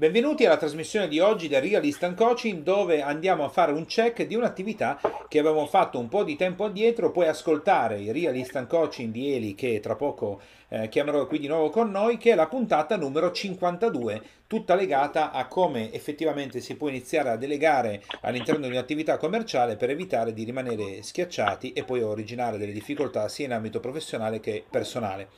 Benvenuti 0.00 0.46
alla 0.46 0.56
trasmissione 0.56 1.08
di 1.08 1.18
oggi 1.18 1.46
del 1.46 1.60
Real 1.60 1.84
Instant 1.84 2.16
Coaching 2.16 2.62
dove 2.62 3.02
andiamo 3.02 3.44
a 3.44 3.50
fare 3.50 3.72
un 3.72 3.84
check 3.84 4.22
di 4.22 4.34
un'attività 4.34 4.98
che 5.28 5.38
avevamo 5.38 5.66
fatto 5.66 5.98
un 5.98 6.08
po' 6.08 6.24
di 6.24 6.36
tempo 6.36 6.64
addietro, 6.64 7.10
puoi 7.10 7.28
ascoltare 7.28 8.00
il 8.00 8.10
Real 8.10 8.34
Instant 8.34 8.66
Coaching 8.66 9.12
di 9.12 9.34
Eli 9.34 9.54
che 9.54 9.78
tra 9.80 9.96
poco 9.96 10.40
eh, 10.68 10.88
chiamerò 10.88 11.26
qui 11.26 11.38
di 11.38 11.48
nuovo 11.48 11.68
con 11.68 11.90
noi, 11.90 12.16
che 12.16 12.32
è 12.32 12.34
la 12.34 12.46
puntata 12.46 12.96
numero 12.96 13.30
52, 13.30 14.22
tutta 14.46 14.74
legata 14.74 15.32
a 15.32 15.46
come 15.46 15.92
effettivamente 15.92 16.60
si 16.60 16.76
può 16.78 16.88
iniziare 16.88 17.28
a 17.28 17.36
delegare 17.36 18.02
all'interno 18.22 18.68
di 18.68 18.72
un'attività 18.72 19.18
commerciale 19.18 19.76
per 19.76 19.90
evitare 19.90 20.32
di 20.32 20.44
rimanere 20.44 21.02
schiacciati 21.02 21.74
e 21.74 21.84
poi 21.84 22.00
originare 22.00 22.56
delle 22.56 22.72
difficoltà 22.72 23.28
sia 23.28 23.44
in 23.44 23.52
ambito 23.52 23.80
professionale 23.80 24.40
che 24.40 24.64
personale. 24.66 25.28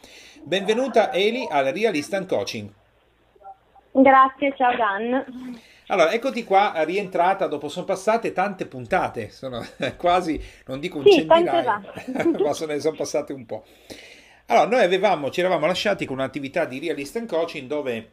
Benvenuta 0.44 1.12
Eli 1.12 1.48
al 1.50 1.64
Real 1.64 1.96
Instant 1.96 2.28
Coaching. 2.28 2.72
Grazie, 3.92 4.54
ciao 4.56 4.74
Dan. 4.74 5.60
Allora, 5.88 6.12
eccoti 6.12 6.44
qua, 6.44 6.72
rientrata 6.84 7.46
dopo, 7.46 7.68
sono 7.68 7.84
passate 7.84 8.32
tante 8.32 8.66
puntate, 8.66 9.28
sono 9.28 9.62
quasi, 9.96 10.40
non 10.66 10.80
dico 10.80 10.98
un 10.98 11.04
sì, 11.04 11.12
centinaio, 11.12 11.82
ma 12.42 12.52
sono, 12.54 12.78
sono 12.78 12.96
passate 12.96 13.32
un 13.32 13.44
po'. 13.44 13.64
Allora, 14.46 14.66
noi 14.66 14.84
avevamo, 14.84 15.30
ci 15.30 15.40
eravamo 15.40 15.66
lasciati 15.66 16.06
con 16.06 16.16
un'attività 16.16 16.64
di 16.64 16.78
Real 16.78 16.98
Instant 16.98 17.28
Coaching 17.28 17.68
dove 17.68 18.10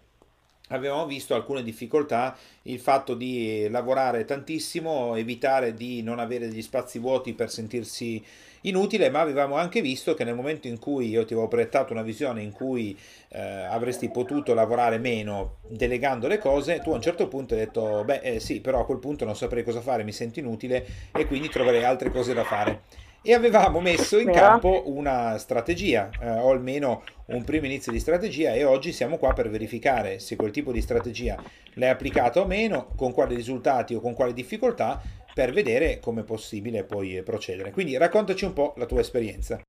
avevamo 0.70 1.06
visto 1.06 1.36
alcune 1.36 1.64
difficoltà, 1.64 2.36
il 2.64 2.80
fatto 2.80 3.14
di 3.14 3.68
lavorare 3.70 4.26
tantissimo, 4.26 5.16
evitare 5.16 5.74
di 5.74 6.02
non 6.02 6.20
avere 6.20 6.48
degli 6.48 6.62
spazi 6.62 7.00
vuoti 7.00 7.34
per 7.34 7.50
sentirsi 7.50 8.24
inutile, 8.62 9.10
ma 9.10 9.22
avevamo 9.22 9.56
anche 9.56 9.82
visto 9.82 10.14
che 10.14 10.24
nel 10.24 10.36
momento 10.36 10.68
in 10.68 10.80
cui 10.80 11.08
io 11.10 11.26
ti 11.26 11.34
avevo 11.34 11.48
proiettato 11.48 11.94
una 11.94 12.02
visione 12.02 12.42
in 12.42 12.52
cui 12.52 12.98
eh, 13.30 13.40
avresti 13.40 14.10
potuto 14.10 14.54
lavorare 14.54 14.98
meno 14.98 15.58
delegando 15.68 16.28
le 16.28 16.40
cose, 16.40 16.80
tu 16.80 16.92
a 16.92 16.96
un 16.96 17.02
certo 17.02 17.28
punto 17.28 17.54
hai 17.54 17.62
detto, 17.62 18.04
beh 18.04 18.20
eh, 18.20 18.40
sì, 18.40 18.60
però 18.60 18.82
a 18.82 18.86
quel 18.86 19.00
punto 19.00 19.26
non 19.26 19.36
saprei 19.36 19.64
cosa 19.64 19.82
fare, 19.82 20.04
mi 20.04 20.12
sento 20.12 20.40
inutile 20.40 20.86
e 21.14 21.26
quindi 21.26 21.50
troverei 21.50 21.84
altre 21.84 22.10
cose 22.10 22.34
da 22.34 22.44
fare 22.44 23.08
e 23.22 23.34
avevamo 23.34 23.80
messo 23.80 24.18
in 24.18 24.32
campo 24.32 24.84
una 24.86 25.38
strategia 25.38 26.10
eh, 26.22 26.30
o 26.30 26.52
almeno 26.52 27.04
un 27.28 27.44
primo 27.44 27.66
inizio 27.66 27.92
di 27.92 28.00
strategia 28.00 28.54
e 28.54 28.64
oggi 28.64 28.92
siamo 28.92 29.18
qua 29.18 29.34
per 29.34 29.50
verificare 29.50 30.20
se 30.20 30.36
quel 30.36 30.52
tipo 30.52 30.72
di 30.72 30.82
strategia 30.82 31.42
l'hai 31.74 31.90
applicata 31.90 32.40
o 32.40 32.46
meno, 32.46 32.88
con 32.96 33.14
quali 33.14 33.36
risultati 33.36 33.94
o 33.94 34.00
con 34.00 34.14
quali 34.14 34.34
difficoltà 34.34 35.02
per 35.34 35.52
vedere 35.52 36.00
come 36.00 36.22
è 36.22 36.26
possibile 36.26 36.84
poi 36.84 37.22
procedere. 37.24 37.72
Quindi 37.72 37.98
raccontaci 37.98 38.46
un 38.46 38.54
po' 38.54 38.74
la 38.78 38.86
tua 38.86 39.02
esperienza. 39.02 39.62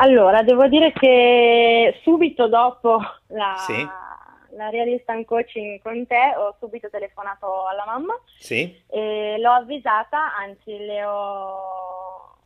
Allora, 0.00 0.42
devo 0.42 0.68
dire 0.68 0.92
che 0.92 1.98
subito 2.02 2.48
dopo 2.48 3.00
la, 3.26 3.54
sì 3.66 4.06
la 4.50 4.70
realista 4.70 5.12
in 5.12 5.24
coaching 5.24 5.80
con 5.82 6.06
te, 6.06 6.34
ho 6.36 6.56
subito 6.58 6.88
telefonato 6.88 7.66
alla 7.66 7.84
mamma 7.84 8.18
sì. 8.38 8.82
e 8.86 9.36
l'ho 9.38 9.52
avvisata, 9.52 10.34
anzi 10.36 10.76
le 10.78 11.04
ho, 11.04 12.36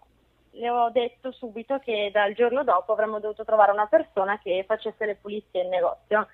le 0.53 0.71
ho 0.71 0.91
detto 0.91 1.33
subito 1.33 1.79
che 1.79 2.11
dal 2.13 2.35
giorno 2.35 2.65
dopo 2.65 2.93
avremmo 2.93 3.21
dovuto 3.21 3.45
trovare 3.45 3.73
una 3.73 3.87
persona 3.87 4.39
che 4.39 4.65
facesse 4.67 5.07
le 5.07 5.17
pulizie 5.17 5.63
in 5.63 5.69
negozio. 5.69 6.29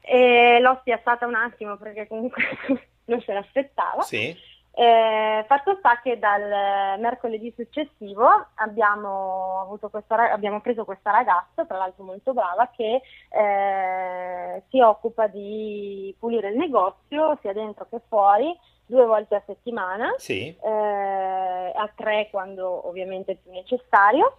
E 0.00 0.58
l'ho 0.60 0.76
spiazzata 0.80 1.26
un 1.26 1.34
attimo 1.34 1.76
perché 1.76 2.06
comunque 2.06 2.42
non 3.06 3.20
se 3.20 3.32
l'aspettava. 3.32 4.02
Sì. 4.02 4.34
Eh, 4.80 5.44
fatto 5.48 5.74
sta 5.80 6.00
che 6.00 6.20
dal 6.20 7.00
mercoledì 7.00 7.52
successivo 7.56 8.28
abbiamo, 8.54 9.76
questa, 9.90 10.30
abbiamo, 10.30 10.60
preso 10.60 10.84
questa 10.84 11.10
ragazza, 11.10 11.64
tra 11.64 11.78
l'altro 11.78 12.04
molto 12.04 12.32
brava, 12.32 12.70
che 12.76 13.02
eh, 13.28 14.62
si 14.68 14.78
occupa 14.80 15.26
di 15.26 16.14
pulire 16.16 16.50
il 16.50 16.56
negozio 16.56 17.36
sia 17.40 17.52
dentro 17.52 17.88
che 17.90 18.00
fuori 18.06 18.56
due 18.86 19.04
volte 19.04 19.34
a 19.34 19.42
settimana, 19.44 20.14
sì. 20.16 20.46
eh, 20.46 21.72
a 21.74 21.90
tre 21.96 22.28
quando 22.30 22.86
ovviamente 22.86 23.32
è 23.32 23.34
più 23.34 23.50
necessario 23.50 24.36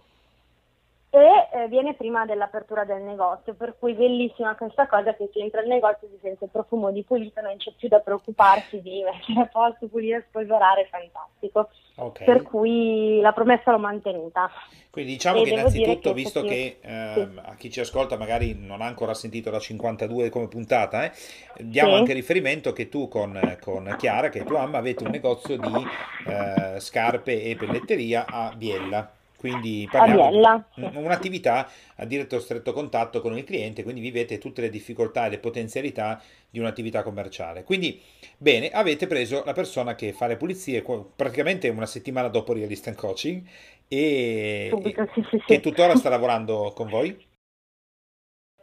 e 1.10 1.48
eh, 1.52 1.68
viene 1.68 1.94
prima 1.94 2.24
dell'apertura 2.24 2.84
del 2.84 3.02
negozio, 3.02 3.54
per 3.54 3.74
cui 3.76 3.94
bellissima 3.94 4.54
questa 4.54 4.86
cosa 4.86 5.12
che 5.14 5.28
si 5.32 5.40
entra 5.40 5.60
al 5.60 5.66
negozio 5.66 6.06
si 6.08 6.18
sente 6.22 6.44
il 6.44 6.50
profumo 6.50 6.92
di 6.92 7.02
pulito, 7.02 7.40
non 7.40 7.56
c'è 7.56 7.72
più 7.76 7.88
da 7.88 7.98
preoccuparsi 7.98 8.80
di 8.80 9.02
mettere 9.02 9.40
a 9.40 9.46
posto, 9.46 9.88
pulire, 9.88 10.24
spolverare, 10.28 10.88
fantastico. 10.88 11.68
Okay. 11.96 12.24
Per 12.24 12.42
cui 12.42 13.20
la 13.20 13.32
promessa 13.32 13.72
l'ho 13.72 13.78
mantenuta. 13.78 14.50
Quindi 14.88 15.12
diciamo 15.12 15.40
e 15.40 15.44
che 15.44 15.50
innanzitutto, 15.50 16.08
che 16.10 16.14
visto 16.14 16.42
che 16.42 16.78
eh, 16.80 17.12
sì. 17.14 17.40
a 17.42 17.54
chi 17.56 17.70
ci 17.70 17.80
ascolta 17.80 18.16
magari 18.16 18.54
non 18.56 18.80
ha 18.80 18.86
ancora 18.86 19.12
sentito 19.12 19.50
la 19.50 19.58
52 19.58 20.30
come 20.30 20.46
puntata, 20.46 21.04
eh, 21.04 21.12
diamo 21.58 21.90
sì. 21.90 21.96
anche 21.96 22.12
riferimento 22.12 22.72
che 22.72 22.88
tu 22.88 23.08
con, 23.08 23.58
con, 23.60 23.94
Chiara, 23.98 24.28
che 24.28 24.40
è 24.40 24.44
tua 24.44 24.60
mamma, 24.60 24.78
avete 24.78 25.02
un 25.02 25.10
negozio 25.10 25.58
di 25.58 25.86
eh, 26.28 26.78
scarpe 26.78 27.42
e 27.42 27.56
pelletteria 27.56 28.26
a 28.28 28.54
Biella. 28.56 29.18
Quindi 29.40 29.88
parliamo 29.90 30.66
di 30.74 30.96
un'attività 30.96 31.66
a 31.96 32.04
diretto 32.04 32.38
stretto 32.40 32.74
contatto 32.74 33.22
con 33.22 33.34
il 33.38 33.44
cliente, 33.44 33.82
quindi 33.82 34.02
vivete 34.02 34.36
tutte 34.36 34.60
le 34.60 34.68
difficoltà 34.68 35.24
e 35.24 35.30
le 35.30 35.38
potenzialità 35.38 36.20
di 36.50 36.58
un'attività 36.58 37.02
commerciale. 37.02 37.64
Quindi, 37.64 37.98
bene, 38.36 38.68
avete 38.68 39.06
preso 39.06 39.42
la 39.46 39.54
persona 39.54 39.94
che 39.94 40.12
fa 40.12 40.26
le 40.26 40.36
pulizie 40.36 40.84
praticamente 41.16 41.70
una 41.70 41.86
settimana 41.86 42.28
dopo 42.28 42.52
Real 42.52 42.68
Instant 42.68 42.98
Coaching 42.98 43.42
e, 43.88 44.66
Subito, 44.68 45.08
sì, 45.14 45.26
sì, 45.30 45.42
che 45.46 45.60
tuttora 45.60 45.96
sta 45.96 46.10
lavorando 46.10 46.74
con 46.74 46.90
voi? 46.90 47.28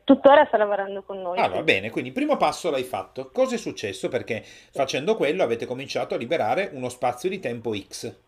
Tuttora 0.03 0.45
sta 0.45 0.57
lavorando 0.57 1.01
con 1.01 1.19
noi. 1.19 1.39
Ah, 1.39 1.47
va 1.47 1.63
bene, 1.63 1.89
quindi 1.89 2.09
il 2.09 2.15
primo 2.15 2.37
passo 2.37 2.69
l'hai 2.69 2.83
fatto. 2.83 3.31
Cosa 3.31 3.55
è 3.55 3.57
successo? 3.57 4.09
Perché 4.09 4.43
facendo 4.43 5.15
quello 5.15 5.41
avete 5.41 5.65
cominciato 5.65 6.13
a 6.13 6.17
liberare 6.19 6.69
uno 6.73 6.89
spazio 6.89 7.29
di 7.29 7.39
tempo 7.39 7.75
X. 7.75 8.25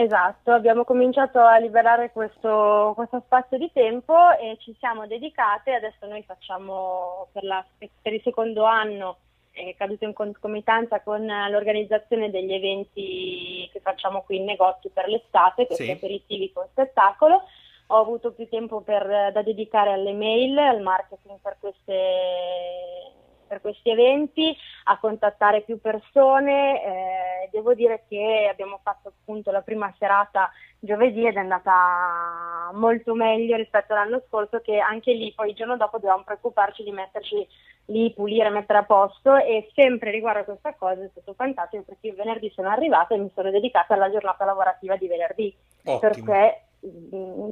Esatto, 0.00 0.52
abbiamo 0.52 0.84
cominciato 0.84 1.40
a 1.40 1.58
liberare 1.58 2.12
questo, 2.12 2.92
questo, 2.94 3.20
spazio 3.26 3.58
di 3.58 3.68
tempo 3.72 4.14
e 4.38 4.56
ci 4.60 4.72
siamo 4.78 5.08
dedicate, 5.08 5.74
adesso 5.74 6.06
noi 6.06 6.22
facciamo 6.22 7.26
per, 7.32 7.42
la, 7.42 7.64
per 7.76 8.12
il 8.12 8.20
secondo 8.22 8.62
anno, 8.62 9.16
è 9.50 9.74
caduto 9.76 10.04
in 10.04 10.12
concomitanza 10.12 11.00
con 11.00 11.26
l'organizzazione 11.26 12.30
degli 12.30 12.52
eventi 12.52 13.68
che 13.72 13.80
facciamo 13.80 14.22
qui 14.22 14.36
in 14.36 14.44
negozio 14.44 14.88
per 14.94 15.08
l'estate, 15.08 15.66
questi 15.66 15.86
sì. 15.86 15.90
aperitivi 15.90 16.52
con 16.52 16.68
spettacolo, 16.70 17.42
ho 17.88 17.96
avuto 17.96 18.30
più 18.30 18.48
tempo 18.48 18.82
per, 18.82 19.32
da 19.32 19.42
dedicare 19.42 19.90
alle 19.90 20.12
mail, 20.12 20.56
al 20.58 20.80
marketing 20.80 21.40
per 21.42 21.56
queste 21.58 23.17
per 23.48 23.60
questi 23.60 23.90
eventi, 23.90 24.56
a 24.84 24.98
contattare 24.98 25.62
più 25.62 25.80
persone. 25.80 26.84
Eh, 26.84 27.48
devo 27.50 27.74
dire 27.74 28.04
che 28.08 28.46
abbiamo 28.50 28.78
fatto 28.82 29.08
appunto 29.08 29.50
la 29.50 29.62
prima 29.62 29.92
serata 29.98 30.50
giovedì 30.78 31.26
ed 31.26 31.34
è 31.34 31.40
andata 31.40 32.70
molto 32.74 33.14
meglio 33.14 33.56
rispetto 33.56 33.92
all'anno 33.92 34.22
scorso 34.28 34.60
che 34.60 34.78
anche 34.78 35.12
lì 35.12 35.32
poi 35.34 35.50
il 35.50 35.56
giorno 35.56 35.76
dopo 35.76 35.96
dovevamo 35.96 36.22
preoccuparci 36.22 36.84
di 36.84 36.92
metterci 36.92 37.48
lì, 37.86 38.12
pulire, 38.12 38.50
mettere 38.50 38.80
a 38.80 38.84
posto 38.84 39.36
e 39.36 39.70
sempre 39.74 40.10
riguardo 40.10 40.40
a 40.40 40.44
questa 40.44 40.74
cosa 40.74 41.02
è 41.02 41.08
stato 41.10 41.32
fantastico 41.34 41.82
perché 41.84 42.08
io 42.08 42.14
venerdì 42.14 42.50
sono 42.54 42.68
arrivata 42.68 43.14
e 43.14 43.18
mi 43.18 43.30
sono 43.34 43.50
dedicata 43.50 43.94
alla 43.94 44.10
giornata 44.10 44.44
lavorativa 44.44 44.96
di 44.96 45.08
venerdì 45.08 45.56
Ottimo. 45.84 45.98
perché 45.98 46.67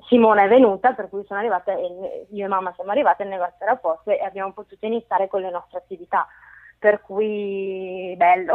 Simona 0.08 0.44
è 0.44 0.48
venuta, 0.48 0.92
per 0.92 1.08
cui 1.08 1.24
sono 1.26 1.40
arrivata 1.40 1.72
e 1.72 2.26
io 2.30 2.44
e 2.44 2.48
mamma 2.48 2.72
siamo 2.74 2.90
arrivate, 2.90 3.24
il 3.24 3.28
negozio 3.28 3.56
era 3.58 3.72
a 3.72 3.76
posto 3.76 4.10
e 4.10 4.22
abbiamo 4.22 4.52
potuto 4.52 4.86
iniziare 4.86 5.28
con 5.28 5.40
le 5.40 5.50
nostre 5.50 5.78
attività. 5.78 6.26
Per 6.78 7.00
cui 7.00 8.14
bello. 8.16 8.54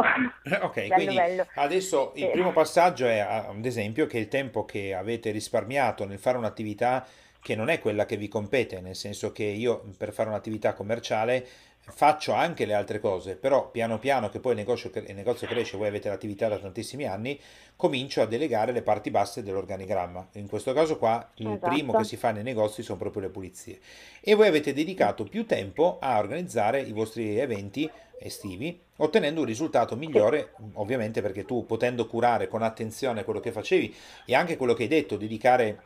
Ok, 0.62 0.74
bello, 0.74 0.94
quindi 0.94 1.16
bello. 1.16 1.44
adesso 1.56 2.12
il 2.14 2.30
primo 2.30 2.52
passaggio 2.52 3.06
è, 3.06 3.18
ad 3.18 3.64
esempio, 3.64 4.06
che 4.06 4.18
il 4.18 4.28
tempo 4.28 4.64
che 4.64 4.94
avete 4.94 5.30
risparmiato 5.32 6.06
nel 6.06 6.20
fare 6.20 6.38
un'attività 6.38 7.04
che 7.42 7.56
non 7.56 7.68
è 7.68 7.80
quella 7.80 8.06
che 8.06 8.16
vi 8.16 8.28
compete, 8.28 8.80
nel 8.80 8.94
senso 8.94 9.32
che 9.32 9.42
io 9.42 9.82
per 9.98 10.12
fare 10.12 10.28
un'attività 10.28 10.74
commerciale 10.74 11.44
faccio 11.84 12.32
anche 12.32 12.64
le 12.64 12.74
altre 12.74 13.00
cose, 13.00 13.34
però 13.34 13.70
piano 13.70 13.98
piano 13.98 14.28
che 14.28 14.38
poi 14.38 14.52
il 14.52 14.58
negozio, 14.58 14.90
il 14.94 15.14
negozio, 15.14 15.46
cresce, 15.48 15.76
voi 15.76 15.88
avete 15.88 16.08
l'attività 16.08 16.48
da 16.48 16.58
tantissimi 16.58 17.06
anni, 17.06 17.38
comincio 17.74 18.22
a 18.22 18.26
delegare 18.26 18.72
le 18.72 18.82
parti 18.82 19.10
basse 19.10 19.42
dell'organigramma. 19.42 20.28
In 20.32 20.48
questo 20.48 20.72
caso 20.72 20.96
qua 20.96 21.28
il 21.36 21.48
esatto. 21.48 21.68
primo 21.68 21.92
che 21.94 22.04
si 22.04 22.16
fa 22.16 22.30
nei 22.30 22.44
negozi 22.44 22.82
sono 22.82 22.98
proprio 22.98 23.22
le 23.22 23.28
pulizie. 23.30 23.80
E 24.20 24.34
voi 24.34 24.46
avete 24.46 24.72
dedicato 24.72 25.24
più 25.24 25.44
tempo 25.44 25.98
a 26.00 26.18
organizzare 26.18 26.80
i 26.80 26.92
vostri 26.92 27.38
eventi 27.38 27.90
estivi, 28.18 28.80
ottenendo 28.98 29.40
un 29.40 29.46
risultato 29.46 29.96
migliore, 29.96 30.54
ovviamente 30.74 31.20
perché 31.20 31.44
tu 31.44 31.66
potendo 31.66 32.06
curare 32.06 32.46
con 32.46 32.62
attenzione 32.62 33.24
quello 33.24 33.40
che 33.40 33.50
facevi 33.50 33.94
e 34.24 34.34
anche 34.36 34.56
quello 34.56 34.74
che 34.74 34.84
hai 34.84 34.88
detto, 34.88 35.16
dedicare 35.16 35.82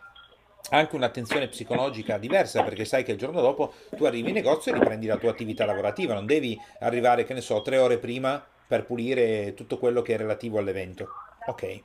anche 0.70 0.96
un'attenzione 0.96 1.48
psicologica 1.48 2.18
diversa 2.18 2.62
perché 2.62 2.84
sai 2.84 3.04
che 3.04 3.12
il 3.12 3.18
giorno 3.18 3.40
dopo 3.40 3.72
tu 3.96 4.04
arrivi 4.04 4.28
in 4.28 4.34
negozio 4.34 4.72
e 4.72 4.78
riprendi 4.78 5.06
la 5.06 5.16
tua 5.16 5.30
attività 5.30 5.64
lavorativa, 5.64 6.14
non 6.14 6.26
devi 6.26 6.58
arrivare, 6.80 7.24
che 7.24 7.34
ne 7.34 7.40
so, 7.40 7.62
tre 7.62 7.78
ore 7.78 7.98
prima 7.98 8.44
per 8.66 8.84
pulire 8.84 9.54
tutto 9.54 9.78
quello 9.78 10.02
che 10.02 10.14
è 10.14 10.16
relativo 10.16 10.58
all'evento. 10.58 11.08
Ok. 11.46 11.80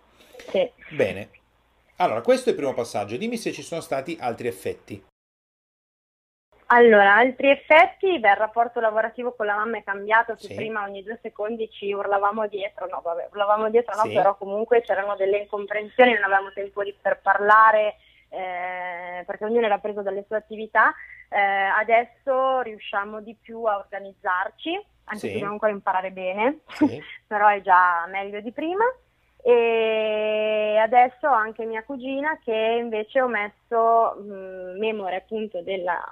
Sì. 0.49 0.71
Bene. 0.89 1.29
Allora, 1.97 2.21
questo 2.21 2.49
è 2.49 2.51
il 2.53 2.57
primo 2.57 2.73
passaggio. 2.73 3.17
Dimmi 3.17 3.37
se 3.37 3.51
ci 3.51 3.61
sono 3.61 3.81
stati 3.81 4.17
altri 4.19 4.47
effetti. 4.47 5.05
Allora, 6.73 7.15
altri 7.15 7.49
effetti, 7.49 8.17
beh, 8.17 8.29
il 8.29 8.35
rapporto 8.37 8.79
lavorativo 8.79 9.33
con 9.33 9.45
la 9.45 9.55
mamma 9.55 9.77
è 9.77 9.83
cambiato, 9.83 10.37
Sì. 10.37 10.55
prima 10.55 10.83
ogni 10.83 11.03
due 11.03 11.19
secondi 11.21 11.69
ci 11.69 11.91
urlavamo 11.91 12.47
dietro, 12.47 12.87
no, 12.87 13.01
vabbè, 13.03 13.27
urlavamo 13.29 13.69
dietro, 13.69 13.93
no, 13.97 14.03
Sì. 14.03 14.13
però 14.13 14.35
comunque 14.37 14.81
c'erano 14.81 15.17
delle 15.17 15.39
incomprensioni, 15.39 16.13
non 16.13 16.23
avevamo 16.23 16.51
tempo 16.53 16.81
di, 16.81 16.95
per 16.99 17.19
parlare, 17.21 17.97
eh, 18.33 19.23
perché 19.25 19.43
ognuno 19.45 19.65
era 19.65 19.77
preso 19.77 20.01
dalle 20.01 20.23
sue 20.25 20.37
attività. 20.37 20.93
Eh, 21.29 21.39
adesso 21.39 22.61
riusciamo 22.61 23.21
di 23.21 23.35
più 23.39 23.63
a 23.65 23.77
organizzarci, 23.77 24.73
anche 25.05 25.19
Sì. 25.19 25.27
se 25.27 25.31
dobbiamo 25.33 25.53
ancora 25.53 25.71
imparare 25.71 26.11
bene, 26.11 26.59
Sì. 26.69 27.01
però 27.27 27.47
è 27.47 27.61
già 27.61 28.05
meglio 28.07 28.39
di 28.41 28.51
prima. 28.51 28.83
E 29.43 30.77
adesso 30.79 31.27
ho 31.27 31.33
anche 31.33 31.65
mia 31.65 31.83
cugina 31.83 32.39
che 32.43 32.77
invece 32.79 33.21
ho 33.21 33.27
messo 33.27 34.15
mh, 34.21 34.77
memoria 34.79 35.17
appunto 35.17 35.61
della- 35.61 36.03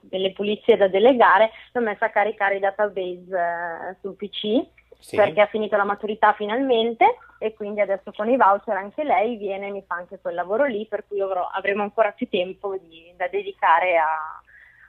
delle 0.00 0.32
pulizie 0.32 0.76
da 0.76 0.88
delegare, 0.88 1.50
l'ho 1.72 1.80
messa 1.80 2.06
a 2.06 2.10
caricare 2.10 2.56
i 2.56 2.60
database 2.60 3.24
eh, 3.30 3.96
sul 4.00 4.14
PC 4.16 4.64
Sì. 4.98 5.16
perché 5.16 5.40
ha 5.40 5.46
finito 5.46 5.76
la 5.76 5.84
maturità 5.84 6.32
finalmente 6.34 7.16
e 7.42 7.54
quindi 7.54 7.80
adesso 7.80 8.12
con 8.12 8.28
i 8.30 8.36
voucher 8.36 8.76
anche 8.76 9.02
lei 9.02 9.36
viene 9.36 9.66
e 9.66 9.70
mi 9.70 9.82
fa 9.86 9.96
anche 9.96 10.18
quel 10.20 10.34
lavoro 10.34 10.64
lì 10.64 10.86
per 10.86 11.04
cui 11.06 11.20
avrò- 11.20 11.48
avremo 11.48 11.82
ancora 11.82 12.12
più 12.12 12.28
tempo 12.28 12.76
di- 12.76 13.12
da 13.16 13.26
dedicare 13.28 13.96
a- 13.98 14.40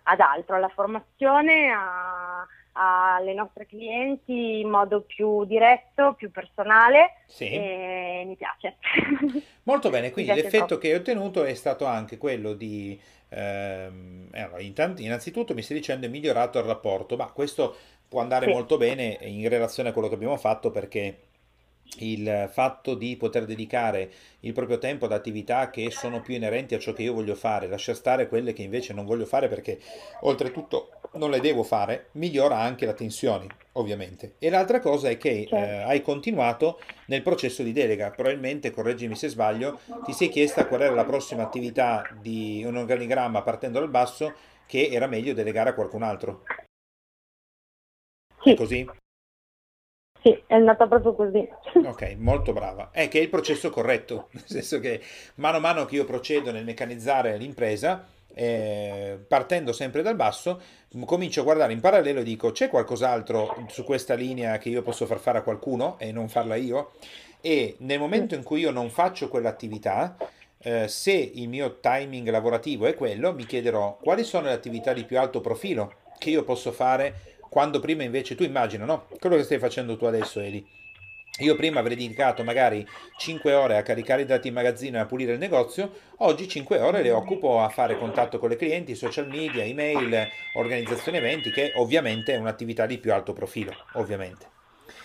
ad 0.03 0.19
altro, 0.19 0.55
alla 0.55 0.69
formazione, 0.69 1.71
a- 1.71 2.45
alle 2.75 3.33
nostre 3.33 3.65
clienti 3.67 4.59
in 4.61 4.69
modo 4.69 5.01
più 5.01 5.45
diretto, 5.45 6.13
più 6.13 6.31
personale 6.31 7.21
Sì. 7.27 7.49
e 7.51 8.23
mi 8.25 8.35
piace. 8.35 8.77
Molto 9.63 9.89
bene, 9.89 10.11
quindi 10.11 10.33
l'effetto 10.33 10.77
che 10.77 10.87
hai 10.89 10.95
ottenuto 10.95 11.43
è 11.43 11.53
stato 11.53 11.85
anche 11.85 12.17
quello 12.17 12.53
di, 12.53 12.99
ehm, 13.29 14.29
eh, 14.31 14.73
innanzitutto 14.97 15.53
mi 15.53 15.61
stai 15.61 15.77
dicendo 15.77 16.05
è 16.05 16.09
migliorato 16.09 16.57
il 16.59 16.65
rapporto, 16.65 17.15
ma 17.15 17.31
questo 17.31 17.75
può 18.07 18.21
andare 18.21 18.45
Sì. 18.47 18.51
molto 18.51 18.77
bene 18.77 19.17
in 19.21 19.47
relazione 19.49 19.89
a 19.89 19.93
quello 19.93 20.07
che 20.07 20.15
abbiamo 20.15 20.37
fatto 20.37 20.69
perché 20.71 21.17
il 21.99 22.49
fatto 22.51 22.95
di 22.95 23.15
poter 23.17 23.45
dedicare 23.45 24.11
il 24.41 24.53
proprio 24.53 24.77
tempo 24.79 25.05
ad 25.05 25.11
attività 25.11 25.69
che 25.69 25.91
sono 25.91 26.21
più 26.21 26.33
inerenti 26.35 26.75
a 26.75 26.79
ciò 26.79 26.93
che 26.93 27.03
io 27.03 27.13
voglio 27.13 27.35
fare, 27.35 27.67
lasciare 27.67 27.97
stare 27.97 28.27
quelle 28.27 28.53
che 28.53 28.63
invece 28.63 28.93
non 28.93 29.05
voglio 29.05 29.25
fare 29.25 29.47
perché 29.47 29.79
oltretutto 30.21 30.89
non 31.13 31.29
le 31.29 31.39
devo 31.39 31.63
fare, 31.63 32.07
migliora 32.13 32.57
anche 32.57 32.85
la 32.87 32.93
tensione, 32.93 33.47
ovviamente. 33.73 34.35
E 34.39 34.49
l'altra 34.49 34.79
cosa 34.79 35.09
è 35.09 35.17
che 35.17 35.47
Certo. 35.47 35.55
eh, 35.55 35.81
hai 35.83 36.01
continuato 36.01 36.79
nel 37.07 37.21
processo 37.21 37.61
di 37.61 37.71
delega, 37.71 38.09
probabilmente, 38.11 38.71
correggimi 38.71 39.15
se 39.15 39.27
sbaglio, 39.27 39.79
ti 40.03 40.11
sei 40.13 40.29
chiesta 40.29 40.65
qual 40.65 40.81
era 40.81 40.93
la 40.93 41.05
prossima 41.05 41.43
attività 41.43 42.07
di 42.19 42.63
un 42.65 42.75
organigramma 42.77 43.43
partendo 43.43 43.79
dal 43.79 43.89
basso 43.89 44.33
che 44.65 44.87
era 44.91 45.05
meglio 45.07 45.33
delegare 45.33 45.69
a 45.69 45.73
qualcun 45.73 46.01
altro. 46.01 46.43
È 48.41 48.53
Sì, 48.55 48.55
così? 48.55 48.87
Sì, 50.23 50.41
è 50.47 50.55
andata 50.55 50.87
proprio 50.87 51.13
così. 51.13 51.47
Ok, 51.85 52.15
molto 52.17 52.53
brava. 52.53 52.89
È 52.91 53.09
che 53.09 53.19
è 53.19 53.21
il 53.21 53.29
processo 53.29 53.69
corretto, 53.69 54.29
nel 54.33 54.45
senso 54.45 54.79
che 54.79 55.01
mano 55.35 55.57
a 55.57 55.59
mano 55.59 55.85
che 55.85 55.95
io 55.95 56.05
procedo 56.05 56.51
nel 56.51 56.63
meccanizzare 56.63 57.37
l'impresa, 57.37 58.07
eh, 58.33 59.19
partendo 59.27 59.73
sempre 59.73 60.01
dal 60.01 60.15
basso, 60.15 60.61
comincio 61.05 61.41
a 61.41 61.43
guardare 61.43 61.73
in 61.73 61.81
parallelo 61.81 62.21
e 62.21 62.23
dico 62.23 62.51
c'è 62.51 62.69
qualcos'altro 62.69 63.65
su 63.67 63.83
questa 63.83 64.15
linea 64.15 64.57
che 64.57 64.69
io 64.69 64.81
posso 64.81 65.05
far 65.05 65.19
fare 65.19 65.39
a 65.39 65.43
qualcuno 65.43 65.99
e 65.99 66.11
non 66.11 66.29
farla 66.29 66.55
io? 66.55 66.91
E 67.41 67.75
nel 67.79 67.99
momento 67.99 68.33
in 68.33 68.43
cui 68.43 68.61
io 68.61 68.71
non 68.71 68.89
faccio 68.89 69.27
quell'attività, 69.27 70.15
eh, 70.59 70.87
se 70.87 71.11
il 71.11 71.49
mio 71.49 71.79
timing 71.81 72.29
lavorativo 72.29 72.85
è 72.85 72.95
quello, 72.95 73.33
mi 73.33 73.45
chiederò 73.45 73.97
quali 74.01 74.23
sono 74.23 74.47
le 74.47 74.53
attività 74.53 74.93
di 74.93 75.03
più 75.03 75.19
alto 75.19 75.41
profilo 75.41 75.95
che 76.17 76.29
io 76.29 76.43
posso 76.43 76.71
fare 76.71 77.32
quando 77.53 77.79
prima 77.79 78.01
invece 78.01 78.33
tu 78.33 78.41
immagina, 78.41 78.83
no? 78.83 79.05
Quello 79.19 79.35
che 79.35 79.43
stai 79.43 79.59
facendo 79.59 79.95
tu 79.95 80.05
adesso, 80.05 80.39
Eli. 80.39 80.65
Io 81.41 81.55
prima 81.55 81.81
avrei 81.81 81.95
dedicato 81.95 82.43
magari 82.43 82.83
5 83.17 83.53
ore 83.53 83.77
a 83.77 83.83
caricare 83.83 84.23
i 84.23 84.25
dati 84.25 84.47
in 84.47 84.55
magazzino 84.55 84.97
e 84.97 85.01
a 85.01 85.05
pulire 85.05 85.33
il 85.33 85.37
negozio, 85.37 85.91
oggi 86.17 86.47
5 86.47 86.79
ore 86.79 87.03
le 87.03 87.11
occupo 87.11 87.61
a 87.61 87.69
fare 87.69 87.95
contatto 87.95 88.39
con 88.39 88.49
le 88.49 88.55
clienti, 88.55 88.95
social 88.95 89.27
media, 89.27 89.63
email, 89.63 90.27
organizzazione 90.55 91.19
eventi, 91.19 91.51
che 91.51 91.73
ovviamente 91.75 92.33
è 92.33 92.37
un'attività 92.37 92.87
di 92.87 92.97
più 92.97 93.13
alto 93.13 93.33
profilo, 93.33 93.71
ovviamente. 93.93 94.47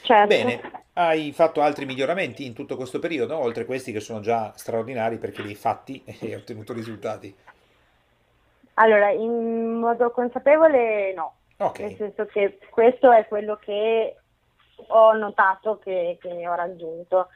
Certo. 0.00 0.26
Bene, 0.26 0.60
hai 0.94 1.32
fatto 1.32 1.60
altri 1.60 1.84
miglioramenti 1.84 2.46
in 2.46 2.54
tutto 2.54 2.76
questo 2.76 2.98
periodo, 2.98 3.36
oltre 3.36 3.64
a 3.64 3.66
questi 3.66 3.92
che 3.92 4.00
sono 4.00 4.20
già 4.20 4.54
straordinari 4.56 5.18
perché 5.18 5.42
li 5.42 5.48
hai 5.48 5.54
fatti 5.54 6.02
e 6.08 6.16
hai 6.22 6.34
ottenuto 6.34 6.72
risultati. 6.72 7.34
Allora, 8.80 9.10
in 9.10 9.74
modo 9.80 10.10
consapevole 10.12 11.12
no, 11.12 11.32
nel 11.58 11.68
Ok, 11.70 11.96
senso 11.96 12.26
che 12.26 12.58
questo 12.70 13.10
è 13.10 13.26
quello 13.26 13.56
che 13.56 14.16
ho 14.86 15.12
notato 15.14 15.78
che, 15.78 16.16
che 16.20 16.48
ho 16.48 16.54
raggiunto. 16.54 17.28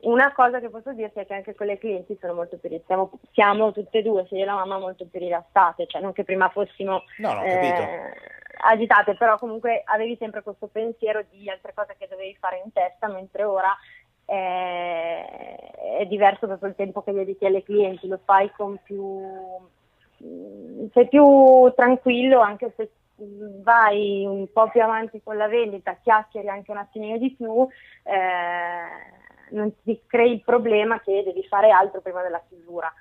Una 0.00 0.32
cosa 0.32 0.60
che 0.60 0.70
posso 0.70 0.92
dirti 0.92 1.18
è 1.18 1.26
che 1.26 1.34
anche 1.34 1.54
con 1.54 1.66
le 1.66 1.76
clienti 1.76 2.16
sono 2.20 2.32
molto 2.32 2.56
più 2.56 2.70
siamo, 2.86 3.10
siamo 3.32 3.72
tutte 3.72 3.98
e 3.98 4.02
due, 4.02 4.24
sia 4.26 4.38
io 4.38 4.44
e 4.44 4.46
la 4.46 4.54
mamma, 4.54 4.78
molto 4.78 5.06
più 5.06 5.18
rilassate, 5.18 5.86
cioè 5.86 6.00
non 6.00 6.12
che 6.12 6.24
prima 6.24 6.48
fossimo 6.48 7.02
no, 7.18 7.32
no, 7.32 7.42
eh, 7.42 8.14
agitate, 8.60 9.16
però 9.16 9.36
comunque 9.36 9.82
avevi 9.84 10.16
sempre 10.16 10.42
questo 10.42 10.68
pensiero 10.68 11.24
di 11.28 11.50
altre 11.50 11.74
cose 11.74 11.96
che 11.98 12.06
dovevi 12.08 12.36
fare 12.38 12.62
in 12.64 12.72
testa, 12.72 13.08
mentre 13.08 13.42
ora 13.42 13.76
eh, 14.24 15.26
è 15.98 16.06
diverso 16.06 16.46
proprio 16.46 16.68
il 16.70 16.76
tempo 16.76 17.02
che 17.02 17.12
dedichi 17.12 17.44
alle 17.44 17.64
clienti, 17.64 18.06
lo 18.06 18.20
fai 18.24 18.50
con 18.56 18.78
più 18.82 19.26
mm, 20.22 20.86
sei 20.92 21.08
più 21.08 21.72
tranquillo 21.74 22.38
anche 22.40 22.72
se 22.76 22.90
vai 23.62 24.24
un 24.26 24.50
po' 24.52 24.68
più 24.70 24.82
avanti 24.82 25.20
con 25.22 25.36
la 25.36 25.48
vendita, 25.48 25.96
chiacchieri 25.96 26.48
anche 26.48 26.70
un 26.70 26.76
attimino 26.78 27.18
di 27.18 27.34
più, 27.34 27.66
eh, 28.04 29.52
non 29.54 29.72
ti 29.82 30.02
crei 30.06 30.32
il 30.32 30.42
problema 30.44 31.00
che 31.00 31.22
devi 31.24 31.44
fare 31.46 31.70
altro 31.70 32.00
prima 32.00 32.22
della 32.22 32.42
chiusura. 32.48 32.92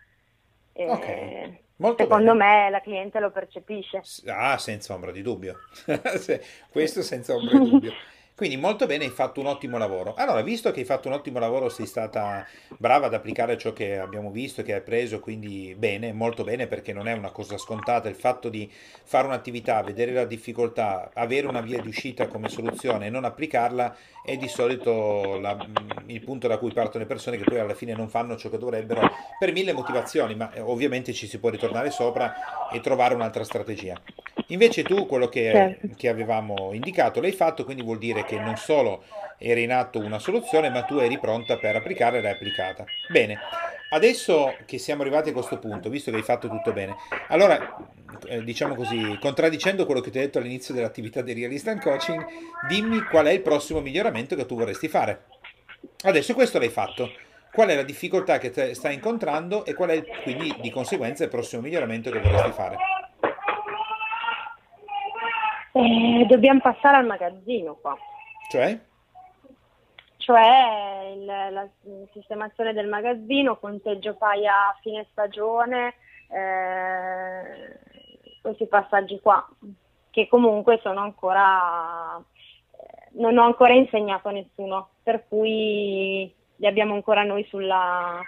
Eh, 0.73 0.89
Ok, 0.89 1.59
molto 1.77 2.03
secondo 2.03 2.35
bene. 2.35 2.63
me 2.63 2.69
la 2.69 2.81
cliente 2.81 3.19
lo 3.19 3.31
percepisce. 3.31 4.01
Ah, 4.27 4.57
senza 4.57 4.93
ombra 4.93 5.11
di 5.11 5.21
dubbio. 5.21 5.57
Questo 6.69 7.01
senza 7.01 7.33
ombra 7.35 7.57
di 7.59 7.69
dubbio. 7.69 7.93
Quindi 8.37 8.55
molto 8.57 8.85
bene, 8.85 9.05
hai 9.05 9.09
fatto 9.09 9.39
un 9.39 9.47
ottimo 9.47 9.79
lavoro. 9.79 10.13
Allora, 10.15 10.43
visto 10.43 10.69
che 10.69 10.81
hai 10.81 10.85
fatto 10.85 11.07
un 11.07 11.15
ottimo 11.15 11.39
lavoro, 11.39 11.69
sei 11.69 11.87
stata 11.87 12.45
brava 12.77 13.07
ad 13.07 13.15
applicare 13.15 13.57
ciò 13.57 13.73
che 13.73 13.97
abbiamo 13.97 14.29
visto, 14.29 14.61
che 14.61 14.75
hai 14.75 14.83
preso, 14.83 15.19
quindi 15.19 15.73
bene, 15.75 16.13
molto 16.13 16.43
bene, 16.43 16.67
perché 16.67 16.93
non 16.93 17.07
è 17.07 17.13
una 17.13 17.31
cosa 17.31 17.57
scontata 17.57 18.09
il 18.09 18.13
fatto 18.13 18.49
di 18.49 18.71
fare 18.71 19.25
un'attività, 19.25 19.81
vedere 19.81 20.11
la 20.11 20.25
difficoltà, 20.25 21.09
avere 21.15 21.47
una 21.47 21.61
via 21.61 21.81
di 21.81 21.87
uscita 21.87 22.27
come 22.27 22.47
soluzione 22.47 23.07
e 23.07 23.09
non 23.09 23.25
applicarla 23.25 23.95
è 24.23 24.37
di 24.37 24.47
solito 24.47 25.39
la- 25.39 25.57
il 26.05 26.23
punto 26.23 26.47
da 26.47 26.59
cui 26.59 26.71
partono 26.71 27.05
le 27.05 27.09
persone 27.09 27.37
che 27.37 27.43
poi 27.43 27.57
alla 27.57 27.73
fine 27.73 27.95
non 27.95 28.07
fanno 28.07 28.37
ciò 28.37 28.49
che 28.49 28.59
dovrebbero 28.59 29.01
per 29.39 29.51
mille 29.51 29.73
motivazioni, 29.73 30.35
ma 30.35 30.53
eh, 30.53 30.59
ovviamente 30.59 31.11
ci 31.11 31.25
si 31.25 31.39
può 31.39 31.49
ritornare 31.49 31.89
sopra 31.89 32.69
e 32.71 32.81
trovare 32.81 33.15
un'altra 33.15 33.43
strategia. 33.43 33.99
Invece 34.47 34.83
tu 34.83 35.05
quello 35.05 35.27
che, 35.27 35.51
Certo. 35.51 35.87
che 35.95 36.07
avevamo 36.07 36.71
indicato 36.73 37.19
l'hai 37.19 37.33
fatto, 37.33 37.65
quindi 37.65 37.83
vuol 37.83 37.97
dire 37.97 38.23
che 38.23 38.39
non 38.39 38.55
solo 38.55 39.03
era 39.37 39.59
in 39.59 39.71
atto 39.71 39.99
una 39.99 40.19
soluzione, 40.19 40.69
ma 40.69 40.83
tu 40.83 40.97
eri 40.97 41.19
pronta 41.19 41.57
per 41.57 41.75
applicarla 41.75 42.17
e 42.17 42.21
l'hai 42.21 42.31
applicata. 42.31 42.85
Bene, 43.09 43.37
adesso 43.89 44.55
che 44.65 44.77
siamo 44.77 45.01
arrivati 45.01 45.29
a 45.29 45.33
questo 45.33 45.59
punto, 45.59 45.89
visto 45.89 46.11
che 46.11 46.17
hai 46.17 46.23
fatto 46.23 46.47
tutto 46.47 46.71
bene, 46.71 46.95
allora 47.27 47.75
eh, 48.27 48.43
diciamo 48.43 48.73
così, 48.73 49.17
contraddicendo 49.19 49.85
quello 49.85 50.01
che 50.01 50.09
ti 50.11 50.17
ho 50.17 50.21
detto 50.21 50.37
all'inizio 50.37 50.73
dell'attività 50.73 51.21
di 51.21 51.33
Real 51.33 51.51
Instant 51.51 51.81
Coaching, 51.81 52.25
dimmi 52.69 53.01
qual 53.03 53.25
è 53.25 53.31
il 53.31 53.41
prossimo 53.41 53.81
miglioramento 53.81 54.35
che 54.35 54.45
tu 54.45 54.55
vorresti 54.55 54.87
fare. 54.87 55.25
Adesso 56.03 56.33
questo 56.33 56.57
l'hai 56.57 56.69
fatto. 56.69 57.11
Qual 57.51 57.69
è 57.69 57.75
la 57.75 57.83
difficoltà 57.83 58.37
che 58.37 58.73
stai 58.73 58.93
incontrando 58.93 59.65
e 59.65 59.73
qual 59.73 59.89
è 59.89 60.03
quindi 60.23 60.55
di 60.61 60.69
conseguenza 60.69 61.23
il 61.23 61.29
prossimo 61.29 61.61
miglioramento 61.61 62.11
che 62.11 62.19
vorresti 62.19 62.51
fare? 62.51 62.77
Eh, 65.79 66.25
dobbiamo 66.25 66.59
passare 66.59 66.97
al 66.97 67.05
magazzino 67.05 67.75
qua, 67.75 67.95
Cioè? 68.49 68.79
cioè 70.17 71.13
il- 71.15 71.25
la 71.25 71.67
sistemazione 72.13 72.73
del 72.73 72.87
magazzino, 72.87 73.57
conteggio 73.57 74.15
poi 74.15 74.47
a 74.47 74.75
fine 74.81 75.05
stagione, 75.11 75.93
eh, 76.29 77.79
questi 78.41 78.65
passaggi 78.67 79.19
qua, 79.19 79.47
che 80.09 80.27
comunque 80.27 80.79
sono 80.81 81.01
ancora, 81.01 82.17
eh, 82.17 83.09
non 83.19 83.37
ho 83.37 83.43
ancora 83.43 83.73
insegnato 83.73 84.29
a 84.29 84.31
nessuno, 84.31 84.89
per 85.03 85.27
cui 85.27 86.33
li 86.55 86.65
abbiamo 86.65 86.93
ancora 86.95 87.23
noi 87.23 87.45
sulla, 87.49 88.19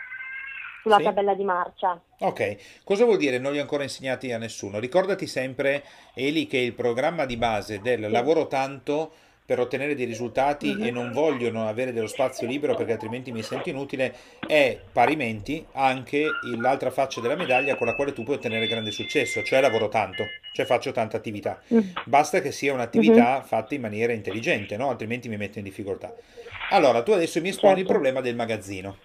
sulla 0.81 0.97
sì. 0.97 1.03
tabella 1.03 1.33
di 1.33 1.43
marcia. 1.43 2.01
Ok, 2.19 2.83
cosa 2.83 3.05
vuol 3.05 3.17
dire 3.17 3.37
non 3.37 3.51
li 3.51 3.59
ho 3.59 3.61
ancora 3.61 3.83
insegnati 3.83 4.31
a 4.31 4.37
nessuno? 4.37 4.79
Ricordati 4.79 5.27
sempre, 5.27 5.83
Eli, 6.13 6.47
che 6.47 6.57
il 6.57 6.73
programma 6.73 7.25
di 7.25 7.37
base 7.37 7.79
del 7.79 8.05
sì. 8.05 8.11
lavoro 8.11 8.47
tanto 8.47 9.11
per 9.49 9.59
ottenere 9.59 9.95
dei 9.95 10.05
risultati 10.05 10.71
mm-hmm. 10.71 10.85
e 10.85 10.91
non 10.91 11.11
vogliono 11.11 11.67
avere 11.67 11.91
dello 11.91 12.05
spazio 12.05 12.45
libero 12.45 12.75
perché 12.75 12.91
altrimenti 12.91 13.31
mi 13.31 13.41
sento 13.41 13.69
inutile, 13.69 14.13
è 14.45 14.79
parimenti 14.91 15.65
anche 15.71 16.27
l'altra 16.59 16.91
faccia 16.91 17.19
della 17.19 17.35
medaglia 17.35 17.75
con 17.75 17.87
la 17.87 17.95
quale 17.95 18.13
tu 18.13 18.21
puoi 18.21 18.35
ottenere 18.35 18.67
grande 18.67 18.91
successo, 18.91 19.41
cioè 19.41 19.59
lavoro 19.59 19.89
tanto, 19.89 20.25
cioè 20.53 20.67
faccio 20.67 20.91
tanta 20.91 21.17
attività. 21.17 21.59
Mm-hmm. 21.73 21.87
Basta 22.05 22.41
che 22.41 22.51
sia 22.51 22.73
un'attività 22.73 23.37
mm-hmm. 23.37 23.41
fatta 23.41 23.73
in 23.73 23.81
maniera 23.81 24.13
intelligente, 24.13 24.77
no? 24.77 24.89
altrimenti 24.89 25.27
mi 25.29 25.37
metto 25.37 25.57
in 25.57 25.63
difficoltà. 25.63 26.13
Allora, 26.69 27.01
tu 27.01 27.09
adesso 27.09 27.41
mi 27.41 27.49
esponi 27.49 27.77
certo. 27.77 27.87
il 27.87 27.87
problema 27.87 28.21
del 28.21 28.35
magazzino. 28.35 28.97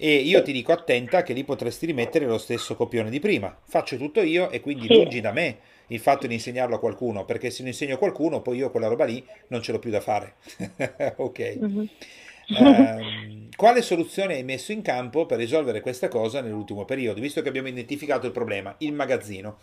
E 0.00 0.14
io 0.14 0.42
ti 0.42 0.52
dico 0.52 0.70
attenta 0.70 1.24
che 1.24 1.32
lì 1.32 1.42
potresti 1.42 1.84
rimettere 1.84 2.24
lo 2.24 2.38
stesso 2.38 2.76
copione 2.76 3.10
di 3.10 3.18
prima. 3.18 3.58
Faccio 3.64 3.96
tutto 3.96 4.20
io 4.22 4.48
e 4.50 4.60
quindi 4.60 4.86
lungi 4.86 5.20
da 5.20 5.32
me 5.32 5.58
il 5.88 5.98
fatto 5.98 6.28
di 6.28 6.34
insegnarlo 6.34 6.76
a 6.76 6.78
qualcuno, 6.78 7.24
perché 7.24 7.50
se 7.50 7.62
lo 7.62 7.68
insegno 7.68 7.96
a 7.96 7.98
qualcuno, 7.98 8.40
poi 8.40 8.58
io 8.58 8.70
quella 8.70 8.86
roba 8.86 9.04
lì 9.04 9.24
non 9.48 9.60
ce 9.60 9.72
l'ho 9.72 9.80
più 9.80 9.90
da 9.90 10.00
fare. 10.00 10.34
ok. 11.16 11.58
Mm-hmm. 11.60 11.84
Uh, 12.48 13.48
quale 13.56 13.82
soluzione 13.82 14.34
hai 14.34 14.44
messo 14.44 14.70
in 14.70 14.82
campo 14.82 15.26
per 15.26 15.36
risolvere 15.38 15.80
questa 15.80 16.06
cosa 16.06 16.40
nell'ultimo 16.40 16.84
periodo, 16.84 17.20
visto 17.20 17.42
che 17.42 17.48
abbiamo 17.48 17.68
identificato 17.68 18.26
il 18.26 18.32
problema, 18.32 18.74
il 18.78 18.92
magazzino? 18.92 19.58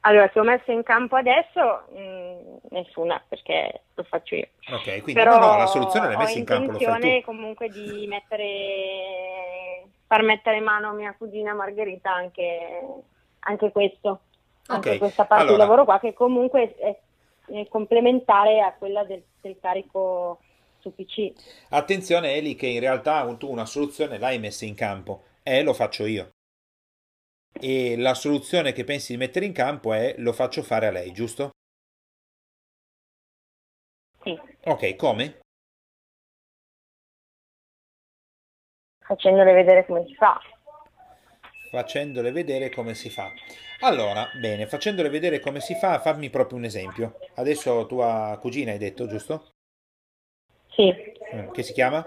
Allora, 0.00 0.30
che 0.30 0.40
ho 0.40 0.44
messo 0.44 0.70
in 0.70 0.82
campo 0.82 1.16
adesso, 1.16 1.82
mh, 1.92 2.00
mm, 2.00 2.56
nessuna, 2.70 3.22
perché 3.28 3.82
lo 3.94 4.02
faccio 4.04 4.34
io. 4.34 4.48
Ok, 4.70 5.02
quindi 5.02 5.12
Però 5.12 5.38
no, 5.38 5.46
no, 5.46 5.56
la 5.58 5.66
soluzione 5.66 6.06
l'hai 6.08 6.16
messa 6.16 6.38
in 6.38 6.44
campo, 6.44 6.72
lo 6.72 6.78
fai 6.78 6.78
tu. 6.78 6.90
Ho 6.90 6.94
intenzione 6.94 7.24
comunque 7.24 7.68
di 7.68 8.06
mettere, 8.06 9.86
far 10.06 10.22
mettere 10.22 10.60
mano 10.60 10.88
a 10.88 10.92
mia 10.92 11.14
cugina 11.16 11.52
Margherita 11.52 12.14
anche, 12.14 12.82
anche 13.40 13.72
questo, 13.72 14.20
anche 14.68 14.88
okay. 14.88 14.98
questa 14.98 15.26
parte 15.26 15.44
allora. 15.44 15.56
di 15.64 15.68
lavoro 15.68 15.84
qua, 15.84 16.00
che 16.00 16.14
comunque 16.14 16.74
è, 16.76 16.96
è 17.52 17.68
complementare 17.68 18.60
a 18.60 18.72
quella 18.72 19.04
del, 19.04 19.22
del 19.42 19.58
carico 19.60 20.40
su 20.78 20.94
PC. 20.94 21.32
Attenzione 21.68 22.32
Eli 22.36 22.54
che 22.54 22.68
in 22.68 22.80
realtà 22.80 23.22
tu 23.34 23.50
una 23.50 23.66
soluzione 23.66 24.18
l'hai 24.18 24.38
messa 24.38 24.64
in 24.64 24.74
campo 24.74 25.24
e 25.42 25.62
lo 25.62 25.74
faccio 25.74 26.06
io 26.06 26.30
e 27.52 27.96
la 27.96 28.14
soluzione 28.14 28.72
che 28.72 28.84
pensi 28.84 29.12
di 29.12 29.18
mettere 29.18 29.46
in 29.46 29.52
campo 29.52 29.92
è 29.92 30.14
lo 30.18 30.32
faccio 30.32 30.62
fare 30.62 30.86
a 30.86 30.90
lei, 30.90 31.12
giusto? 31.12 31.50
Sì. 34.22 34.38
Ok, 34.64 34.96
come? 34.96 35.40
Facendole 38.98 39.52
vedere 39.52 39.86
come 39.86 40.04
si 40.06 40.14
fa. 40.14 40.40
Facendole 41.70 42.30
vedere 42.32 42.70
come 42.70 42.94
si 42.94 43.10
fa. 43.10 43.32
Allora, 43.80 44.28
bene, 44.38 44.66
facendole 44.66 45.08
vedere 45.08 45.40
come 45.40 45.60
si 45.60 45.74
fa, 45.74 46.00
fammi 46.00 46.28
proprio 46.28 46.58
un 46.58 46.64
esempio. 46.64 47.18
Adesso 47.36 47.86
tua 47.86 48.36
cugina 48.40 48.72
hai 48.72 48.78
detto, 48.78 49.06
giusto? 49.06 49.50
Sì. 50.68 50.92
Mm, 51.34 51.50
che 51.50 51.62
si 51.62 51.72
chiama? 51.72 52.04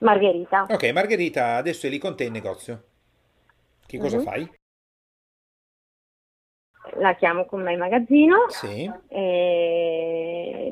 Margherita. 0.00 0.66
Ok, 0.68 0.90
Margherita 0.92 1.56
adesso 1.56 1.86
è 1.86 1.90
lì 1.90 1.98
con 1.98 2.16
te 2.16 2.24
in 2.24 2.32
negozio. 2.32 2.89
Che 3.90 3.98
cosa 3.98 4.18
mm-hmm. 4.18 4.24
fai? 4.24 4.48
La 6.98 7.16
chiamo 7.16 7.44
con 7.44 7.60
me 7.62 7.72
in 7.72 7.80
magazzino 7.80 8.48
sì. 8.48 8.88
e 9.08 10.70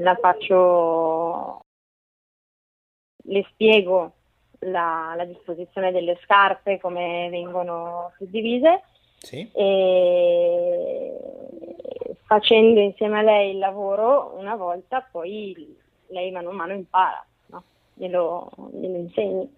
la 0.00 0.14
faccio, 0.16 1.62
le 3.24 3.46
spiego 3.50 4.12
la, 4.58 5.14
la 5.16 5.24
disposizione 5.24 5.92
delle 5.92 6.18
scarpe, 6.24 6.78
come 6.78 7.28
vengono 7.30 8.12
suddivise 8.18 8.82
sì. 9.16 9.50
e 9.54 11.16
facendo 12.24 12.80
insieme 12.80 13.20
a 13.20 13.22
lei 13.22 13.52
il 13.52 13.58
lavoro 13.58 14.34
una 14.36 14.56
volta, 14.56 15.00
poi 15.00 15.74
lei 16.08 16.30
mano 16.30 16.50
a 16.50 16.52
mano 16.52 16.74
impara, 16.74 17.24
no? 17.46 17.64
glielo, 17.94 18.50
glielo 18.72 18.96
insegni. 18.98 19.50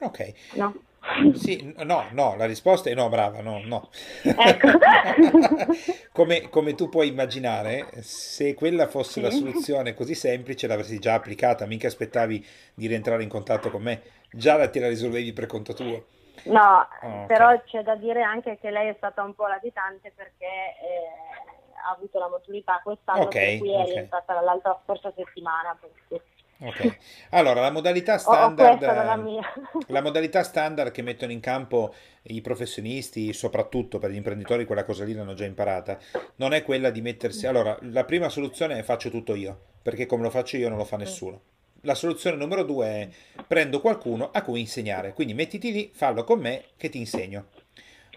Ok. 0.00 0.54
No? 0.56 0.90
Sì, 1.34 1.74
no, 1.78 2.06
no, 2.12 2.36
la 2.36 2.46
risposta 2.46 2.88
è 2.88 2.94
no, 2.94 3.08
brava, 3.08 3.40
no, 3.40 3.60
no. 3.64 3.90
Ecco. 4.22 4.68
come, 6.12 6.48
come, 6.48 6.74
tu 6.74 6.88
puoi 6.88 7.08
immaginare, 7.08 7.88
se 8.02 8.54
quella 8.54 8.86
fosse 8.86 9.14
sì. 9.14 9.20
la 9.20 9.30
soluzione 9.30 9.94
così 9.94 10.14
semplice 10.14 10.66
l'avresti 10.66 10.98
già 10.98 11.14
applicata, 11.14 11.66
mica 11.66 11.88
aspettavi 11.88 12.46
di 12.74 12.86
rientrare 12.86 13.22
in 13.22 13.28
contatto 13.28 13.70
con 13.70 13.82
me, 13.82 14.02
già 14.30 14.56
la 14.56 14.68
te 14.68 14.78
la 14.78 14.88
risolvevi 14.88 15.32
per 15.32 15.46
conto 15.46 15.74
tuo. 15.74 16.04
No, 16.44 16.88
oh, 17.02 17.26
però 17.26 17.60
c'è 17.64 17.82
da 17.82 17.94
dire 17.94 18.22
anche 18.22 18.58
che 18.60 18.70
lei 18.70 18.88
è 18.88 18.94
stata 18.96 19.22
un 19.22 19.34
po' 19.34 19.46
latitante 19.46 20.12
perché 20.14 20.46
eh, 20.46 21.82
ha 21.84 21.90
avuto 21.94 22.18
la 22.18 22.28
maturità 22.28 22.80
quest'anno, 22.82 23.22
okay, 23.22 23.58
per 23.58 23.58
cui 23.58 23.74
okay. 23.74 23.82
è 23.82 23.92
rientrata 23.92 24.40
l'altra 24.40 24.80
scorsa 24.84 25.12
settimana. 25.14 25.76
Perché... 25.78 26.24
Ok, 26.64 26.96
allora 27.30 27.60
la 27.60 27.70
modalità 27.70 28.18
standard, 28.18 28.82
la 29.88 30.00
modalità 30.00 30.44
standard 30.44 30.92
che 30.92 31.02
mettono 31.02 31.32
in 31.32 31.40
campo 31.40 31.92
i 32.22 32.40
professionisti, 32.40 33.32
soprattutto 33.32 33.98
per 33.98 34.10
gli 34.10 34.16
imprenditori, 34.16 34.64
quella 34.64 34.84
cosa 34.84 35.04
lì 35.04 35.12
l'hanno 35.12 35.34
già 35.34 35.44
imparata, 35.44 35.98
non 36.36 36.54
è 36.54 36.62
quella 36.62 36.90
di 36.90 37.00
mettersi. 37.00 37.46
Allora, 37.48 37.76
la 37.82 38.04
prima 38.04 38.28
soluzione 38.28 38.78
è 38.78 38.82
faccio 38.82 39.10
tutto 39.10 39.34
io, 39.34 39.58
perché 39.82 40.06
come 40.06 40.22
lo 40.22 40.30
faccio 40.30 40.56
io 40.56 40.68
non 40.68 40.78
lo 40.78 40.84
fa 40.84 40.96
nessuno. 40.96 41.40
La 41.80 41.96
soluzione 41.96 42.36
numero 42.36 42.62
due 42.62 42.86
è 42.86 43.08
prendo 43.44 43.80
qualcuno 43.80 44.30
a 44.32 44.42
cui 44.42 44.60
insegnare, 44.60 45.14
quindi 45.14 45.34
mettiti 45.34 45.72
lì, 45.72 45.90
fallo 45.92 46.22
con 46.22 46.38
me 46.38 46.66
che 46.76 46.88
ti 46.88 46.98
insegno. 46.98 47.46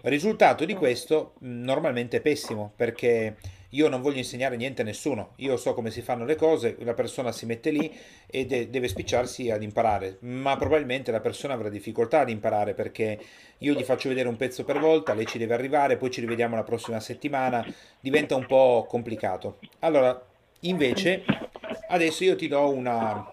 Il 0.02 0.12
risultato 0.12 0.64
di 0.64 0.74
questo 0.74 1.34
normalmente 1.40 2.18
è 2.18 2.20
pessimo 2.20 2.70
perché 2.76 3.38
io 3.70 3.88
non 3.88 4.00
voglio 4.00 4.18
insegnare 4.18 4.56
niente 4.56 4.82
a 4.82 4.84
nessuno, 4.84 5.32
io 5.36 5.56
so 5.56 5.74
come 5.74 5.90
si 5.90 6.02
fanno 6.02 6.24
le 6.24 6.36
cose, 6.36 6.76
la 6.80 6.94
persona 6.94 7.32
si 7.32 7.46
mette 7.46 7.70
lì 7.70 7.92
e 8.26 8.46
de- 8.46 8.70
deve 8.70 8.88
spicciarsi 8.88 9.50
ad 9.50 9.62
imparare, 9.62 10.18
ma 10.20 10.56
probabilmente 10.56 11.10
la 11.10 11.20
persona 11.20 11.54
avrà 11.54 11.68
difficoltà 11.68 12.20
ad 12.20 12.28
imparare 12.28 12.74
perché 12.74 13.18
io 13.58 13.74
gli 13.74 13.82
faccio 13.82 14.08
vedere 14.08 14.28
un 14.28 14.36
pezzo 14.36 14.64
per 14.64 14.78
volta, 14.78 15.14
lei 15.14 15.26
ci 15.26 15.38
deve 15.38 15.54
arrivare, 15.54 15.96
poi 15.96 16.10
ci 16.10 16.20
rivediamo 16.20 16.56
la 16.56 16.62
prossima 16.62 17.00
settimana, 17.00 17.66
diventa 18.00 18.36
un 18.36 18.46
po' 18.46 18.86
complicato. 18.88 19.58
Allora, 19.80 20.20
invece, 20.60 21.24
adesso 21.88 22.24
io 22.24 22.36
ti 22.36 22.48
do 22.48 22.68
una, 22.70 23.32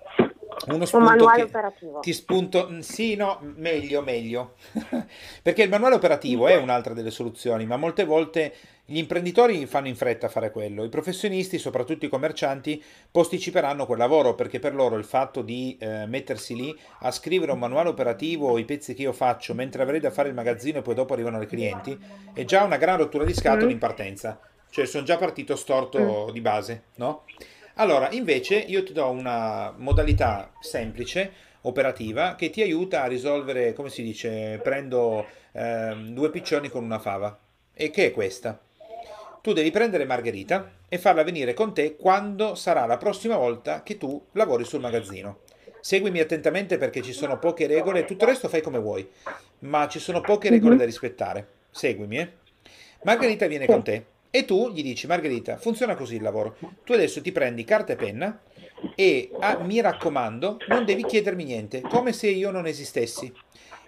uno 0.67 0.85
spunto 0.85 1.05
un 1.05 1.11
manuale 1.11 1.41
operativo. 1.43 1.99
Ti 1.99 2.13
spunto, 2.13 2.81
sì, 2.81 3.15
no, 3.15 3.39
meglio, 3.55 4.01
meglio. 4.01 4.55
Perché 5.41 5.63
il 5.63 5.69
manuale 5.69 5.95
operativo 5.95 6.47
è 6.47 6.55
un'altra 6.55 6.93
delle 6.93 7.11
soluzioni, 7.11 7.65
ma 7.65 7.77
molte 7.77 8.05
volte 8.05 8.53
gli 8.85 8.97
imprenditori 8.97 9.65
fanno 9.65 9.87
in 9.87 9.95
fretta 9.95 10.25
a 10.25 10.29
fare 10.29 10.51
quello, 10.51 10.83
i 10.83 10.89
professionisti, 10.89 11.57
soprattutto 11.57 12.05
i 12.05 12.09
commercianti, 12.09 12.83
posticiperanno 13.09 13.85
quel 13.85 13.97
lavoro 13.97 14.35
perché 14.35 14.59
per 14.59 14.75
loro 14.75 14.97
il 14.97 15.05
fatto 15.05 15.41
di 15.41 15.77
eh, 15.79 16.05
mettersi 16.05 16.53
lì 16.53 16.77
a 16.99 17.11
scrivere 17.11 17.53
un 17.53 17.59
manuale 17.59 17.89
operativo 17.89 18.49
o 18.49 18.57
i 18.57 18.65
pezzi 18.65 18.93
che 18.93 19.03
io 19.03 19.13
faccio 19.13 19.53
mentre 19.53 19.83
avrei 19.83 20.01
da 20.01 20.11
fare 20.11 20.27
il 20.27 20.35
magazzino 20.35 20.79
e 20.79 20.81
poi 20.81 20.95
dopo 20.95 21.13
arrivano 21.13 21.41
i 21.41 21.47
clienti 21.47 21.97
è 22.33 22.43
già 22.43 22.63
una 22.63 22.77
gran 22.77 22.97
rottura 22.97 23.23
di 23.23 23.33
scatole 23.33 23.67
mm. 23.67 23.71
in 23.71 23.77
partenza. 23.77 24.39
Cioè 24.69 24.85
sono 24.85 25.05
già 25.05 25.17
partito 25.17 25.55
storto 25.55 26.27
mm. 26.27 26.33
di 26.33 26.41
base, 26.41 26.83
no? 26.95 27.23
Allora, 27.75 28.11
invece 28.11 28.55
io 28.55 28.83
ti 28.83 28.93
do 28.93 29.09
una 29.09 29.73
modalità 29.75 30.51
semplice, 30.59 31.31
operativa, 31.61 32.35
che 32.35 32.51
ti 32.51 32.61
aiuta 32.61 33.01
a 33.01 33.07
risolvere, 33.07 33.73
come 33.73 33.89
si 33.89 34.03
dice, 34.03 34.59
prendo 34.61 35.25
eh, 35.53 35.95
due 36.09 36.29
piccioni 36.29 36.69
con 36.69 36.83
una 36.83 36.99
fava. 36.99 37.35
E 37.73 37.89
che 37.89 38.07
è 38.07 38.11
questa? 38.11 38.59
Tu 39.41 39.53
devi 39.53 39.71
prendere 39.71 40.05
Margherita 40.05 40.71
e 40.87 40.99
farla 40.99 41.23
venire 41.23 41.53
con 41.53 41.73
te 41.73 41.95
quando 41.95 42.53
sarà 42.53 42.85
la 42.85 42.97
prossima 42.97 43.37
volta 43.37 43.81
che 43.81 43.97
tu 43.97 44.23
lavori 44.33 44.65
sul 44.65 44.79
magazzino. 44.79 45.39
Seguimi 45.81 46.19
attentamente 46.19 46.77
perché 46.77 47.01
ci 47.01 47.11
sono 47.11 47.39
poche 47.39 47.65
regole, 47.65 48.05
tutto 48.05 48.23
il 48.23 48.29
resto 48.29 48.47
fai 48.47 48.61
come 48.61 48.77
vuoi, 48.77 49.09
ma 49.59 49.87
ci 49.87 49.99
sono 49.99 50.21
poche 50.21 50.49
regole 50.49 50.73
mhm. 50.73 50.79
da 50.79 50.85
rispettare. 50.85 51.47
Seguimi, 51.71 52.19
eh. 52.19 52.31
Margherita 53.01 53.47
viene 53.47 53.65
con 53.65 53.83
te 53.83 54.11
e 54.35 54.45
tu 54.45 54.71
gli 54.71 54.81
dici, 54.81 55.05
Margherita, 55.05 55.57
funziona 55.57 55.93
così 55.93 56.15
il 56.15 56.23
lavoro. 56.23 56.57
Tu 56.83 56.93
adesso 56.93 57.21
ti 57.21 57.31
prendi 57.31 57.63
carta 57.63 57.93
e 57.93 57.95
penna 57.95 58.41
e 58.95 59.29
ah, 59.39 59.59
mi 59.59 59.79
raccomando, 59.79 60.57
non 60.69 60.85
devi 60.85 61.05
chiedermi 61.05 61.43
niente, 61.43 61.81
come 61.81 62.13
se 62.13 62.29
io 62.29 62.49
non 62.49 62.65
esistessi. 62.65 63.31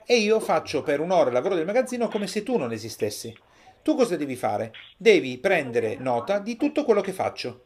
E 0.06 0.18
io 0.18 0.40
faccio 0.40 0.84
per 0.84 1.00
un'ora 1.00 1.30
il 1.30 1.34
lavoro 1.34 1.56
del 1.56 1.66
magazzino 1.66 2.10
come 2.10 2.28
se 2.28 2.44
tu 2.44 2.58
non 2.58 2.72
esistessi. 2.72 3.36
Tu 3.82 3.96
cosa 3.96 4.18
devi 4.18 4.36
fare? 4.36 4.72
Devi 4.98 5.40
prendere 5.40 5.96
nota 5.98 6.38
di 6.38 6.58
tutto 6.58 6.86
quello 6.86 7.02
che 7.02 7.12
faccio. 7.12 7.65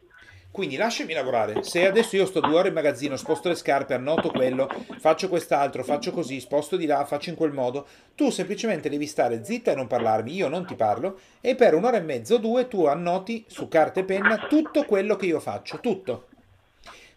Quindi 0.52 0.76
lasciami 0.76 1.12
lavorare. 1.12 1.62
Se 1.62 1.86
adesso 1.86 2.16
io 2.16 2.26
sto 2.26 2.40
due 2.40 2.56
ore 2.56 2.68
in 2.68 2.74
magazzino, 2.74 3.16
sposto 3.16 3.48
le 3.48 3.54
scarpe, 3.54 3.94
annoto 3.94 4.30
quello, 4.30 4.68
faccio 4.98 5.28
quest'altro, 5.28 5.84
faccio 5.84 6.10
così, 6.10 6.40
sposto 6.40 6.76
di 6.76 6.86
là, 6.86 7.04
faccio 7.04 7.30
in 7.30 7.36
quel 7.36 7.52
modo, 7.52 7.86
tu 8.16 8.30
semplicemente 8.30 8.88
devi 8.88 9.06
stare 9.06 9.44
zitta 9.44 9.70
e 9.70 9.74
non 9.76 9.86
parlarmi, 9.86 10.34
io 10.34 10.48
non 10.48 10.66
ti 10.66 10.74
parlo, 10.74 11.18
e 11.40 11.54
per 11.54 11.74
un'ora 11.74 11.98
e 11.98 12.02
mezzo 12.02 12.34
o 12.34 12.38
due 12.38 12.66
tu 12.66 12.84
annoti 12.86 13.44
su 13.46 13.68
carta 13.68 14.00
e 14.00 14.04
penna 14.04 14.46
tutto 14.48 14.84
quello 14.84 15.14
che 15.14 15.26
io 15.26 15.38
faccio, 15.38 15.78
tutto. 15.78 16.26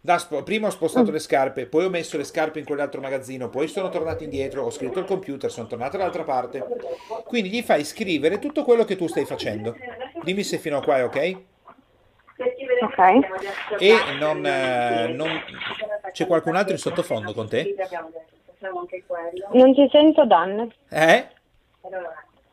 Sp- 0.05 0.43
prima 0.43 0.67
ho 0.67 0.71
spostato 0.71 1.09
le 1.11 1.19
scarpe, 1.19 1.65
poi 1.65 1.85
ho 1.85 1.89
messo 1.89 2.17
le 2.17 2.25
scarpe 2.25 2.59
in 2.59 2.65
quell'altro 2.65 3.01
magazzino, 3.01 3.49
poi 3.49 3.67
sono 3.67 3.89
tornato 3.89 4.23
indietro, 4.23 4.63
ho 4.63 4.69
scritto 4.69 4.99
al 4.99 5.05
computer, 5.05 5.49
sono 5.49 5.67
tornato 5.67 5.97
dall'altra 5.97 6.23
parte. 6.23 6.63
Quindi 7.25 7.49
gli 7.49 7.61
fai 7.61 7.83
scrivere 7.83 8.37
tutto 8.37 8.63
quello 8.63 8.83
che 8.83 8.95
tu 8.95 9.07
stai 9.07 9.25
facendo. 9.25 9.75
Dimmi 10.23 10.43
se 10.43 10.59
fino 10.59 10.77
a 10.77 10.83
qua 10.83 10.97
è 10.97 11.03
ok? 11.05 11.37
Ok. 12.83 12.97
E 13.79 13.93
non, 14.19 14.45
eh, 14.45 15.07
non- 15.07 15.41
c'è 16.11 16.27
qualcun 16.27 16.55
altro 16.55 16.73
in 16.73 16.79
sottofondo 16.79 17.33
con 17.33 17.47
te? 17.47 17.75
Non 19.51 19.73
ti 19.73 19.87
sento, 19.91 20.25
Dan. 20.25 20.71
Eh? 20.89 21.27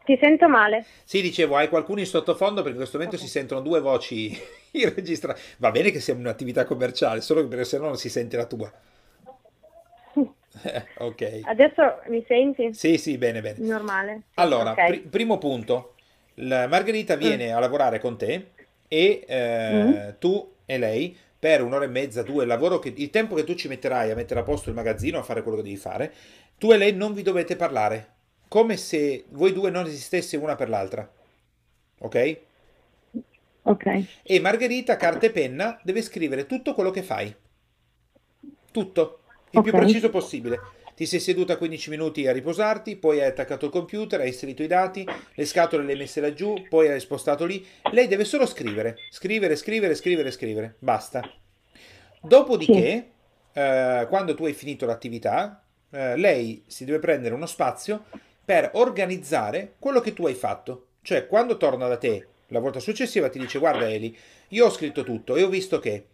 Ti 0.05 0.19
sento 0.21 0.49
male. 0.49 0.85
Sì, 1.05 1.21
dicevo, 1.21 1.57
hai 1.57 1.69
qualcuno 1.69 2.01
in 2.01 2.07
sottofondo 2.07 2.57
perché 2.63 2.71
in 2.71 2.77
questo 2.77 2.97
momento 2.99 3.17
si 3.19 3.29
sentono 3.29 3.61
due 3.61 3.81
voci 3.81 4.31
in 4.73 4.95
registra. 4.95 5.35
Va 5.59 5.71
bene 5.71 5.91
che 5.91 6.01
siamo 6.01 6.21
in 6.21 6.27
un'attività 6.27 6.65
commerciale, 6.65 7.21
solo 7.21 7.43
che 7.43 7.49
perché 7.49 7.65
se 7.65 7.79
no 7.79 7.87
non 7.87 7.97
si 7.97 8.09
sente 8.09 8.37
la 8.37 8.47
tua. 8.47 8.73
Eh, 10.63 10.85
ok. 10.99 11.41
Adesso 11.45 12.01
mi 12.09 12.25
senti? 12.27 12.75
Sì, 12.75 12.99
sì, 12.99 13.17
bene, 13.19 13.41
bene. 13.41 13.59
Normale. 13.61 14.23
Allora, 14.35 14.73
Ok. 14.73 14.87
pri- 14.87 15.01
primo 15.01 15.39
punto, 15.39 15.95
la 16.35 16.67
Margherita 16.67 17.15
viene 17.15 17.53
a 17.53 17.61
lavorare 17.61 18.01
con 18.01 18.17
te 18.19 18.51
e 18.93 19.25
eh, 19.25 20.17
tu 20.19 20.57
e 20.67 20.77
lei 20.77 21.17
per 21.39 21.63
un'ora 21.63 21.85
e 21.85 21.89
mezza, 21.89 22.25
due, 22.25 22.43
il 22.43 22.49
lavoro 22.49 22.81
che, 22.81 22.93
il 22.95 23.09
tempo 23.09 23.37
che 23.37 23.45
tu 23.45 23.55
ci 23.55 23.69
metterai 23.69 24.11
a 24.11 24.17
mettere 24.17 24.41
a 24.41 24.43
posto 24.43 24.69
il 24.69 24.75
magazzino, 24.75 25.19
a 25.19 25.23
fare 25.23 25.43
quello 25.43 25.59
che 25.59 25.63
devi 25.63 25.77
fare, 25.77 26.13
tu 26.59 26.73
e 26.73 26.77
lei 26.77 26.93
non 26.93 27.15
vi 27.15 27.23
dovete 27.23 27.55
parlare, 27.55 28.15
come 28.49 28.77
se 28.77 29.27
voi 29.31 29.53
due 29.53 29.71
non 29.71 29.87
esistesse 29.87 30.37
una 30.37 30.57
per 30.57 30.69
l'altra. 30.69 31.09
Ok? 32.01 32.41
Ok. 33.63 34.05
E 34.23 34.41
Margherita, 34.41 34.97
carta 34.97 35.27
e 35.27 35.31
penna, 35.31 35.79
deve 35.85 36.03
scrivere 36.03 36.47
tutto 36.47 36.75
quello 36.75 36.91
che 36.91 37.03
fai. 37.03 37.35
Tutto, 38.73 39.21
il 39.51 39.63
più 39.63 39.71
Ok. 39.71 39.79
preciso 39.79 40.11
possibile. 40.11 40.61
Ti 41.01 41.07
sei 41.07 41.21
seduta 41.21 41.57
15 41.57 41.89
minuti 41.89 42.27
a 42.27 42.33
riposarti, 42.33 42.97
poi 42.97 43.23
hai 43.23 43.29
attaccato 43.29 43.65
il 43.65 43.73
computer, 43.73 44.21
hai 44.21 44.27
inserito 44.27 44.63
i 44.63 44.67
dati, 44.67 45.09
le 45.35 45.47
scatole 45.47 45.83
le 45.83 45.93
hai 45.93 45.99
messe 45.99 46.21
laggiù, 46.21 46.53
poi 46.69 46.89
hai 46.89 47.01
spostato 47.01 47.47
lì. 47.47 47.67
Lei 47.93 48.07
deve 48.07 48.27
solo 48.27 48.45
scrivere, 48.45 48.99
scrivere, 49.09 49.57
scrivere, 49.57 49.95
scrivere, 49.95 50.31
scrivere. 50.31 50.75
Basta. 50.79 51.23
Dopodiché, 52.21 53.13
eh, 53.51 54.07
quando 54.11 54.35
tu 54.35 54.45
hai 54.45 54.53
finito 54.53 54.85
l'attività, 54.85 55.65
eh, 55.89 56.19
lei 56.19 56.65
si 56.67 56.85
deve 56.85 56.99
prendere 56.99 57.33
uno 57.33 57.47
spazio 57.47 58.05
per 58.45 58.73
organizzare 58.75 59.77
quello 59.79 60.01
che 60.03 60.13
tu 60.13 60.27
hai 60.27 60.35
fatto. 60.35 60.89
Cioè, 61.01 61.27
quando 61.27 61.57
torna 61.57 61.89
da 61.89 61.97
te 61.97 62.27
la 62.49 62.61
volta 62.61 62.79
successiva, 62.79 63.31
ti 63.31 63.39
dice: 63.39 63.59
Guarda, 63.59 63.89
Eli, 63.91 64.15
io 64.49 64.67
ho 64.67 64.71
scritto 64.71 65.03
tutto 65.03 65.37
e 65.37 65.45
ho 65.45 65.49
visto 65.49 65.79
che 65.79 66.09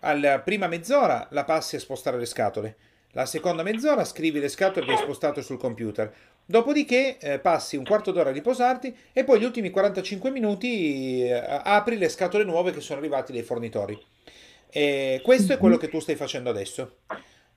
alla 0.00 0.40
prima 0.40 0.66
mezz'ora 0.66 1.26
la 1.30 1.44
passi 1.44 1.76
a 1.76 1.80
spostare 1.80 2.18
le 2.18 2.26
scatole. 2.26 2.76
La 3.16 3.24
seconda 3.24 3.62
mezz'ora 3.62 4.04
scrivi 4.04 4.40
le 4.40 4.48
scatole 4.50 4.84
che 4.84 4.92
hai 4.92 4.98
spostato 4.98 5.40
sul 5.40 5.56
computer. 5.56 6.12
Dopodiché 6.44 7.16
eh, 7.16 7.38
passi 7.38 7.78
un 7.78 7.84
quarto 7.84 8.12
d'ora 8.12 8.28
a 8.28 8.32
riposarti 8.32 8.94
e 9.10 9.24
poi 9.24 9.40
gli 9.40 9.44
ultimi 9.44 9.70
45 9.70 10.30
minuti 10.30 11.22
eh, 11.22 11.32
apri 11.32 11.96
le 11.96 12.10
scatole 12.10 12.44
nuove 12.44 12.72
che 12.72 12.82
sono 12.82 12.98
arrivate 12.98 13.32
dai 13.32 13.40
fornitori. 13.40 13.98
E 14.68 15.22
questo 15.24 15.54
è 15.54 15.56
quello 15.56 15.78
che 15.78 15.88
tu 15.88 15.98
stai 15.98 16.14
facendo 16.14 16.50
adesso. 16.50 16.98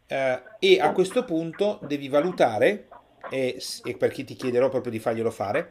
Eh, 0.08 0.42
e 0.60 0.80
a 0.80 0.94
questo 0.94 1.26
punto 1.26 1.80
devi 1.84 2.08
valutare, 2.08 2.88
e, 3.30 3.62
e 3.84 3.98
per 3.98 4.12
chi 4.12 4.24
ti 4.24 4.36
chiederò 4.36 4.70
proprio 4.70 4.94
di 4.94 5.00
farglielo 5.00 5.30
fare, 5.30 5.68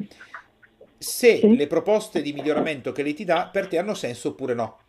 se 0.98 1.40
le 1.42 1.66
proposte 1.66 2.20
di 2.20 2.34
miglioramento 2.34 2.92
che 2.92 3.02
lei 3.02 3.14
ti 3.14 3.24
dà 3.24 3.48
per 3.50 3.68
te 3.68 3.78
hanno 3.78 3.94
senso 3.94 4.28
oppure 4.28 4.52
no. 4.52 4.80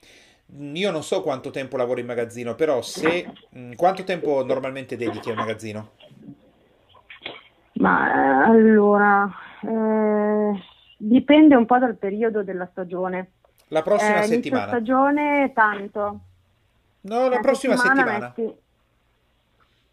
Io 0.57 0.91
non 0.91 1.03
so 1.03 1.21
quanto 1.21 1.51
tempo 1.51 1.77
lavori 1.77 2.01
in 2.01 2.07
magazzino, 2.07 2.55
però 2.55 2.81
se 2.81 3.27
mh, 3.49 3.75
quanto 3.75 4.03
tempo 4.03 4.43
normalmente 4.43 4.95
dedichi 4.97 5.29
al 5.29 5.37
magazzino? 5.37 5.89
Ma 7.73 8.11
eh, 8.13 8.49
allora, 8.49 9.29
eh, 9.61 10.63
dipende 10.97 11.55
un 11.55 11.65
po' 11.65 11.77
dal 11.77 11.97
periodo 11.97 12.43
della 12.43 12.67
stagione. 12.71 13.33
La 13.67 13.83
prossima 13.83 14.19
Eh, 14.21 14.23
settimana. 14.23 14.67
stagione 14.67 15.51
tanto. 15.53 16.19
No, 17.01 17.29
la 17.29 17.35
La 17.35 17.39
prossima 17.39 17.77
settimana. 17.77 18.33
metti- 18.35 18.57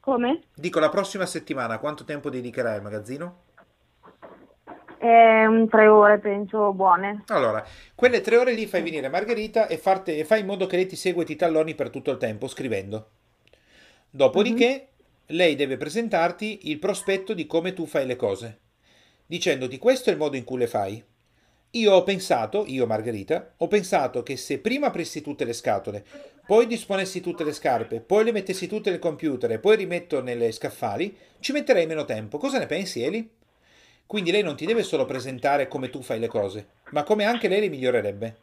Come? 0.00 0.42
Dico 0.54 0.78
la 0.80 0.88
prossima 0.88 1.26
settimana, 1.26 1.78
quanto 1.78 2.04
tempo 2.04 2.30
dedicherai 2.30 2.76
al 2.76 2.82
magazzino? 2.82 3.42
Eh, 5.06 5.46
un 5.46 5.68
tre 5.68 5.86
ore 5.86 6.18
penso 6.18 6.72
buone. 6.72 7.22
Allora, 7.28 7.64
quelle 7.94 8.20
tre 8.20 8.38
ore 8.38 8.52
lì 8.52 8.66
fai 8.66 8.82
venire 8.82 9.08
Margherita 9.08 9.68
e, 9.68 9.78
farte- 9.78 10.16
e 10.16 10.24
fai 10.24 10.40
in 10.40 10.46
modo 10.46 10.66
che 10.66 10.74
lei 10.74 10.86
ti 10.86 10.96
segua 10.96 11.22
e 11.22 11.26
ti 11.26 11.36
talloni 11.36 11.76
per 11.76 11.90
tutto 11.90 12.10
il 12.10 12.16
tempo 12.16 12.48
scrivendo. 12.48 13.10
Dopodiché, 14.10 14.88
lei 15.26 15.54
deve 15.54 15.76
presentarti 15.76 16.70
il 16.70 16.80
prospetto 16.80 17.34
di 17.34 17.46
come 17.46 17.72
tu 17.72 17.86
fai 17.86 18.04
le 18.04 18.16
cose, 18.16 18.58
dicendoti 19.26 19.78
questo 19.78 20.10
è 20.10 20.12
il 20.12 20.18
modo 20.18 20.36
in 20.36 20.42
cui 20.42 20.58
le 20.58 20.66
fai. 20.66 21.04
Io 21.70 21.92
ho 21.92 22.02
pensato, 22.02 22.64
io 22.66 22.86
Margherita, 22.86 23.52
ho 23.58 23.68
pensato 23.68 24.24
che 24.24 24.36
se 24.36 24.58
prima 24.58 24.88
aprissi 24.88 25.20
tutte 25.20 25.44
le 25.44 25.52
scatole, 25.52 26.04
poi 26.46 26.66
disponessi 26.66 27.20
tutte 27.20 27.44
le 27.44 27.52
scarpe, 27.52 28.00
poi 28.00 28.24
le 28.24 28.32
mettessi 28.32 28.66
tutte 28.66 28.90
nel 28.90 28.98
computer 28.98 29.52
e 29.52 29.58
poi 29.60 29.76
rimetto 29.76 30.20
nelle 30.20 30.50
scaffali, 30.50 31.16
ci 31.38 31.52
metterei 31.52 31.86
meno 31.86 32.04
tempo. 32.04 32.38
Cosa 32.38 32.58
ne 32.58 32.66
pensi, 32.66 33.02
Eli? 33.02 33.35
Quindi 34.06 34.30
lei 34.30 34.42
non 34.42 34.54
ti 34.54 34.66
deve 34.66 34.84
solo 34.84 35.04
presentare 35.04 35.66
come 35.66 35.90
tu 35.90 36.00
fai 36.00 36.20
le 36.20 36.28
cose, 36.28 36.66
ma 36.90 37.02
come 37.02 37.24
anche 37.24 37.48
lei 37.48 37.60
le 37.60 37.68
migliorerebbe. 37.68 38.36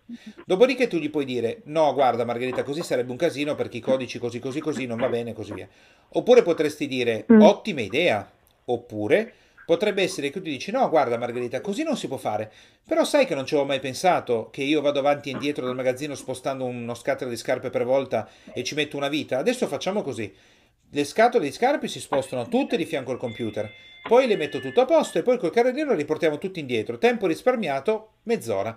Dopodiché 0.45 0.87
tu 0.87 0.97
gli 0.97 1.09
puoi 1.09 1.23
dire: 1.23 1.61
No, 1.65 1.93
guarda, 1.93 2.25
Margherita, 2.25 2.63
così 2.63 2.83
sarebbe 2.83 3.11
un 3.11 3.17
casino 3.17 3.55
perché 3.55 3.77
i 3.77 3.81
codici 3.81 4.19
così, 4.19 4.39
così, 4.39 4.59
così 4.59 4.85
non 4.85 4.97
va 4.97 5.07
bene, 5.07 5.29
e 5.29 5.33
così 5.33 5.53
via. 5.53 5.67
Oppure 6.09 6.41
potresti 6.41 6.87
dire: 6.87 7.25
Mm. 7.31 7.41
Ottima 7.41 7.79
idea. 7.79 8.29
Oppure 8.65 9.33
potrebbe 9.65 10.03
essere 10.03 10.29
che 10.29 10.41
tu 10.41 10.49
dici: 10.49 10.69
No, 10.71 10.89
guarda, 10.89 11.17
Margherita, 11.17 11.61
così 11.61 11.83
non 11.83 11.95
si 11.95 12.07
può 12.07 12.17
fare. 12.17 12.51
Però 12.85 13.05
sai 13.05 13.25
che 13.25 13.33
non 13.33 13.45
ci 13.45 13.53
avevo 13.53 13.69
mai 13.69 13.79
pensato 13.79 14.49
che 14.51 14.63
io 14.63 14.81
vado 14.81 14.99
avanti 14.99 15.29
e 15.29 15.31
indietro 15.31 15.65
dal 15.65 15.75
magazzino 15.75 16.13
spostando 16.15 16.65
uno 16.65 16.93
scatolo 16.93 17.29
di 17.29 17.37
scarpe 17.37 17.69
per 17.69 17.85
volta 17.85 18.27
e 18.51 18.63
ci 18.63 18.75
metto 18.75 18.97
una 18.97 19.07
vita. 19.07 19.37
Adesso 19.37 19.67
facciamo 19.67 20.01
così. 20.01 20.33
Le 20.95 21.05
scatole 21.05 21.45
di 21.45 21.51
scarpe 21.51 21.87
si 21.87 21.99
spostano 21.99 22.47
tutte 22.47 22.77
di 22.77 22.85
fianco 22.85 23.09
al 23.09 23.17
computer. 23.17 23.67
Poi 24.07 24.27
le 24.27 24.35
metto 24.35 24.59
tutto 24.59 24.81
a 24.81 24.85
posto 24.85 25.17
e 25.17 25.23
poi 25.23 25.39
col 25.39 25.49
carrellino 25.49 25.89
le 25.89 25.95
riportiamo 25.95 26.37
tutti 26.37 26.59
indietro. 26.59 26.99
Tempo 26.99 27.25
risparmiato, 27.25 28.09
mezz'ora. 28.23 28.75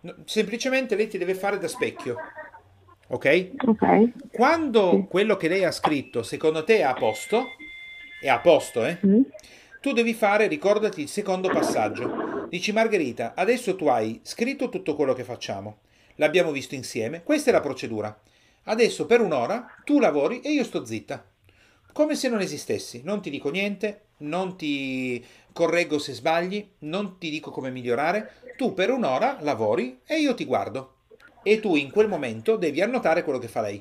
No, 0.00 0.14
Semplicemente 0.26 0.94
lei 0.94 1.08
ti 1.08 1.16
deve 1.16 1.34
fare 1.34 1.56
da 1.56 1.66
specchio. 1.66 2.16
Ok? 3.08 3.50
Ok. 3.66 4.10
Quando 4.30 4.90
Sì. 4.90 5.06
quello 5.08 5.38
che 5.38 5.48
lei 5.48 5.64
ha 5.64 5.70
scritto 5.70 6.22
secondo 6.22 6.64
te 6.64 6.78
è 6.78 6.82
a 6.82 6.92
posto, 6.92 7.46
è 8.20 8.28
a 8.28 8.40
posto, 8.40 8.84
eh? 8.84 8.98
Mm. 9.06 9.22
Tu 9.80 9.92
devi 9.92 10.12
fare, 10.12 10.48
ricordati 10.48 11.00
il 11.00 11.08
secondo 11.08 11.48
passaggio. 11.48 12.46
Dici 12.50 12.72
Margherita, 12.72 13.32
adesso 13.34 13.74
tu 13.74 13.86
hai 13.86 14.20
scritto 14.22 14.68
tutto 14.68 14.94
quello 14.94 15.14
che 15.14 15.24
facciamo. 15.24 15.78
L'abbiamo 16.16 16.50
visto 16.52 16.74
insieme. 16.74 17.22
Questa 17.22 17.48
è 17.48 17.52
la 17.54 17.60
procedura. 17.62 18.14
Adesso 18.64 19.06
per 19.06 19.22
un'ora 19.22 19.66
tu 19.82 19.98
lavori 19.98 20.40
e 20.40 20.50
io 20.50 20.64
sto 20.64 20.84
zitta. 20.84 21.24
Come 21.94 22.16
se 22.16 22.28
non 22.28 22.40
esistessi. 22.40 23.02
Non 23.04 23.22
ti 23.22 23.30
dico 23.30 23.50
niente, 23.50 24.06
non 24.18 24.56
ti 24.56 25.24
correggo 25.52 26.00
se 26.00 26.12
sbagli, 26.12 26.68
non 26.80 27.18
ti 27.18 27.30
dico 27.30 27.52
come 27.52 27.70
migliorare. 27.70 28.32
Tu 28.56 28.74
per 28.74 28.90
un'ora 28.90 29.38
lavori 29.42 30.00
e 30.04 30.18
io 30.18 30.34
ti 30.34 30.44
guardo. 30.44 30.94
E 31.44 31.60
tu 31.60 31.76
in 31.76 31.92
quel 31.92 32.08
momento 32.08 32.56
devi 32.56 32.80
annotare 32.80 33.22
quello 33.22 33.38
che 33.38 33.46
fa 33.46 33.60
lei. 33.60 33.80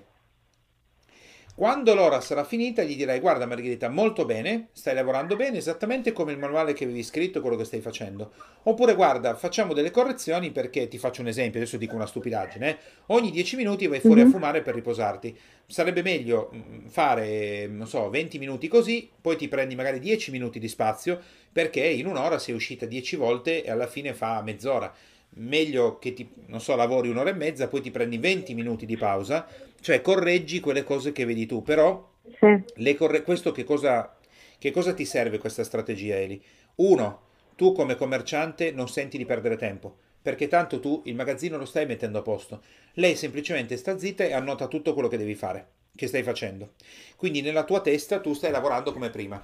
Quando 1.56 1.94
l'ora 1.94 2.20
sarà 2.20 2.44
finita, 2.44 2.82
gli 2.82 2.96
dirai: 2.96 3.20
Guarda, 3.20 3.46
Margherita, 3.46 3.88
molto 3.88 4.26
bene, 4.26 4.70
stai 4.72 4.96
lavorando 4.96 5.36
bene, 5.36 5.60
esattamente 5.60 6.12
come 6.12 6.32
il 6.32 6.40
manuale 6.40 6.74
che 6.74 6.84
avevi 6.84 7.04
scritto, 7.04 7.42
quello 7.42 7.56
che 7.56 7.64
stai 7.64 7.80
facendo. 7.80 8.34
Oppure, 8.64 8.96
guarda, 8.96 9.36
facciamo 9.36 9.74
delle 9.74 9.92
correzioni 9.92 10.52
perché 10.52 10.88
ti 10.88 10.98
faccio 10.98 11.22
un 11.22 11.28
esempio, 11.28 11.60
adesso 11.60 11.78
dico 11.78 11.94
una 11.96 12.08
stupidaggine. 12.08 12.70
eh. 12.70 12.78
Ogni 13.08 13.30
10 13.30 13.56
minuti 13.56 13.86
vai 13.86 14.00
fuori 14.00 14.22
a 14.22 14.26
Mhm. 14.26 14.32
fumare 14.32 14.62
per 14.64 14.74
riposarti. 14.74 15.38
Sarebbe 15.68 16.02
meglio 16.02 16.50
mm, 16.56 16.88
fare, 16.88 17.68
non 17.68 17.86
so, 17.88 18.10
20 18.10 18.40
minuti 18.40 18.68
così, 18.68 19.08
poi 19.22 19.36
ti 19.38 19.48
prendi 19.48 19.76
magari 19.76 20.00
10 20.00 20.32
minuti 20.32 20.58
di 20.58 20.68
spazio 20.68 21.20
perché 21.52 21.82
in 21.86 22.08
un'ora 22.08 22.40
sei 22.40 22.56
uscita 22.56 22.88
10 22.88 23.16
volte 23.16 23.64
e 23.64 23.70
alla 23.70 23.86
fine 23.88 24.16
fa 24.16 24.42
mezz'ora. 24.42 24.92
Meglio 25.36 25.98
che 26.00 26.14
ti, 26.14 26.30
non 26.48 26.62
so, 26.62 26.76
lavori 26.76 27.10
un'ora 27.10 27.30
e 27.32 27.34
mezza, 27.34 27.68
poi 27.68 27.82
ti 27.82 27.92
prendi 27.92 28.18
20 28.18 28.54
minuti 28.54 28.86
di 28.86 28.98
pausa, 28.98 29.48
cioè 29.82 30.02
correggi 30.02 30.60
quelle 30.60 30.84
cose 30.84 31.12
che 31.12 31.26
vedi 31.26 31.46
tu, 31.46 31.62
però 31.64 32.12
Sì. 32.40 32.64
le 32.76 32.96
corre- 32.96 33.24
questo 33.24 33.52
che 33.52 33.64
cosa, 33.64 34.16
che 34.60 34.72
cosa 34.72 34.94
ti 34.94 35.06
serve 35.06 35.38
questa 35.40 35.64
strategia, 35.64 36.16
Eli? 36.16 36.42
Uno, 36.76 37.22
tu 37.56 37.72
come 37.74 37.96
commerciante 37.96 38.72
non 38.72 38.88
senti 38.88 39.18
di 39.18 39.26
perdere 39.26 39.58
tempo, 39.58 39.96
perché 40.22 40.48
tanto 40.48 40.80
tu 40.80 41.02
il 41.06 41.16
magazzino 41.16 41.58
lo 41.58 41.66
stai 41.66 41.86
mettendo 41.86 42.20
a 42.20 42.22
posto. 42.22 42.62
Lei 42.94 43.16
semplicemente 43.16 43.78
sta 43.78 43.98
zitta 43.98 44.24
e 44.24 44.34
annota 44.34 44.68
tutto 44.68 44.94
quello 44.94 45.08
che 45.08 45.18
devi 45.18 45.36
fare, 45.36 45.68
che 45.96 46.08
stai 46.08 46.24
facendo. 46.24 46.74
Quindi 47.16 47.42
nella 47.42 47.64
tua 47.64 47.82
testa 47.82 48.20
tu 48.20 48.34
stai 48.34 48.52
lavorando 48.52 48.94
come 48.94 49.10
prima. 49.10 49.44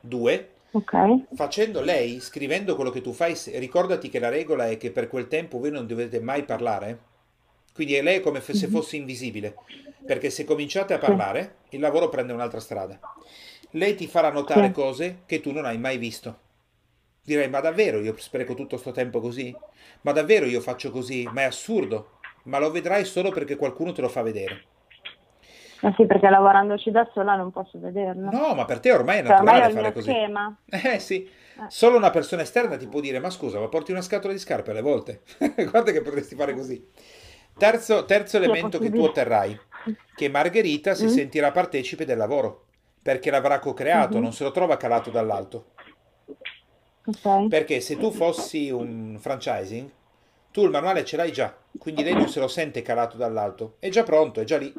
Due, 0.00 0.55
Ok. 0.76 0.92
facendo 1.32 1.80
lei, 1.80 2.20
scrivendo 2.20 2.74
quello 2.74 2.90
che 2.90 3.00
tu 3.00 3.12
fai, 3.12 3.34
ricordati 3.54 4.10
che 4.10 4.18
la 4.18 4.28
regola 4.28 4.68
è 4.68 4.76
che 4.76 4.90
per 4.90 5.08
quel 5.08 5.26
tempo 5.26 5.58
voi 5.58 5.70
non 5.70 5.86
dovete 5.86 6.20
mai 6.20 6.44
parlare. 6.44 6.98
Quindi 7.72 8.00
lei 8.02 8.18
è 8.18 8.20
come 8.20 8.40
se 8.40 8.68
fosse 8.68 8.96
invisibile, 8.96 9.54
perché 10.04 10.28
se 10.30 10.44
cominciate 10.44 10.94
a 10.94 10.98
parlare, 10.98 11.56
il 11.70 11.80
lavoro 11.80 12.08
prende 12.08 12.32
un'altra 12.32 12.60
strada. 12.60 13.00
Lei 13.70 13.94
ti 13.94 14.06
farà 14.06 14.30
notare 14.30 14.70
cose 14.70 15.22
che 15.26 15.40
tu 15.40 15.50
non 15.52 15.64
hai 15.64 15.78
mai 15.78 15.98
visto. 15.98 16.38
Direi, 17.22 17.48
ma 17.48 17.60
davvero 17.60 18.00
io 18.00 18.14
spreco 18.18 18.54
tutto 18.54 18.76
sto 18.76 18.92
tempo 18.92 19.20
così? 19.20 19.54
Ma 20.02 20.12
davvero 20.12 20.46
io 20.46 20.60
faccio 20.60 20.90
così? 20.90 21.24
Ma 21.24 21.42
è 21.42 21.44
assurdo. 21.44 22.18
Ma 22.44 22.58
lo 22.58 22.70
vedrai 22.70 23.04
solo 23.04 23.30
perché 23.30 23.56
qualcuno 23.56 23.92
te 23.92 24.02
lo 24.02 24.08
fa 24.08 24.22
vedere. 24.22 24.64
Ma 25.82 25.92
sì, 25.96 26.06
perché 26.06 26.28
lavorandoci 26.28 26.90
da 26.90 27.08
sola 27.12 27.34
non 27.34 27.50
posso 27.50 27.78
vederlo. 27.78 28.30
No, 28.30 28.54
ma 28.54 28.64
per 28.64 28.80
te 28.80 28.92
ormai 28.92 29.18
è 29.18 29.20
cioè, 29.20 29.30
naturale 29.30 29.66
ormai 29.66 29.74
fare 29.74 29.92
così. 29.92 30.10
Schema. 30.10 30.56
Eh 30.70 30.98
sì, 30.98 31.22
eh. 31.24 31.64
solo 31.68 31.96
una 31.96 32.10
persona 32.10 32.42
esterna 32.42 32.76
ti 32.76 32.86
può 32.86 33.00
dire, 33.00 33.18
ma 33.18 33.30
scusa, 33.30 33.58
ma 33.58 33.68
porti 33.68 33.90
una 33.90 34.00
scatola 34.00 34.32
di 34.32 34.38
scarpe 34.38 34.70
alle 34.70 34.80
volte? 34.80 35.22
Guarda 35.38 35.92
che 35.92 36.02
potresti 36.02 36.34
fare 36.34 36.54
così. 36.54 36.84
Terzo, 37.56 38.04
terzo 38.04 38.36
elemento 38.36 38.78
che 38.78 38.90
tu 38.90 39.00
otterrai, 39.00 39.58
che 40.14 40.28
Margherita 40.28 40.94
si 40.94 41.06
mm. 41.06 41.08
sentirà 41.08 41.50
partecipe 41.52 42.04
del 42.04 42.18
lavoro, 42.18 42.66
perché 43.00 43.30
l'avrà 43.30 43.58
co-creato, 43.58 44.14
mm-hmm. 44.14 44.22
non 44.22 44.32
se 44.32 44.44
lo 44.44 44.50
trova 44.50 44.76
calato 44.76 45.10
dall'alto. 45.10 45.72
Okay. 47.06 47.48
Perché 47.48 47.80
se 47.80 47.96
tu 47.96 48.10
fossi 48.10 48.70
un 48.70 49.16
franchising, 49.18 49.88
tu 50.56 50.64
il 50.64 50.70
manuale 50.70 51.04
ce 51.04 51.18
l'hai 51.18 51.32
già, 51.32 51.54
quindi 51.76 52.02
lei 52.02 52.14
non 52.14 52.30
se 52.30 52.40
lo 52.40 52.48
sente 52.48 52.80
calato 52.80 53.18
dall'alto, 53.18 53.76
è 53.78 53.90
già 53.90 54.04
pronto, 54.04 54.40
è 54.40 54.44
già 54.44 54.56
lì. 54.56 54.72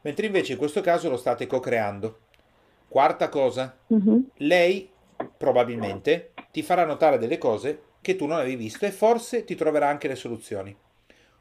Mentre 0.00 0.24
invece 0.24 0.52
in 0.52 0.58
questo 0.58 0.80
caso 0.80 1.10
lo 1.10 1.18
state 1.18 1.46
co-creando. 1.46 2.20
Quarta 2.88 3.28
cosa, 3.28 3.76
mm-hmm. 3.92 4.18
lei 4.36 4.88
probabilmente 5.36 6.32
ti 6.50 6.62
farà 6.62 6.86
notare 6.86 7.18
delle 7.18 7.36
cose 7.36 7.82
che 8.00 8.16
tu 8.16 8.24
non 8.24 8.38
avevi 8.38 8.56
visto 8.56 8.86
e 8.86 8.90
forse 8.90 9.44
ti 9.44 9.54
troverà 9.54 9.88
anche 9.88 10.08
le 10.08 10.14
soluzioni. 10.14 10.74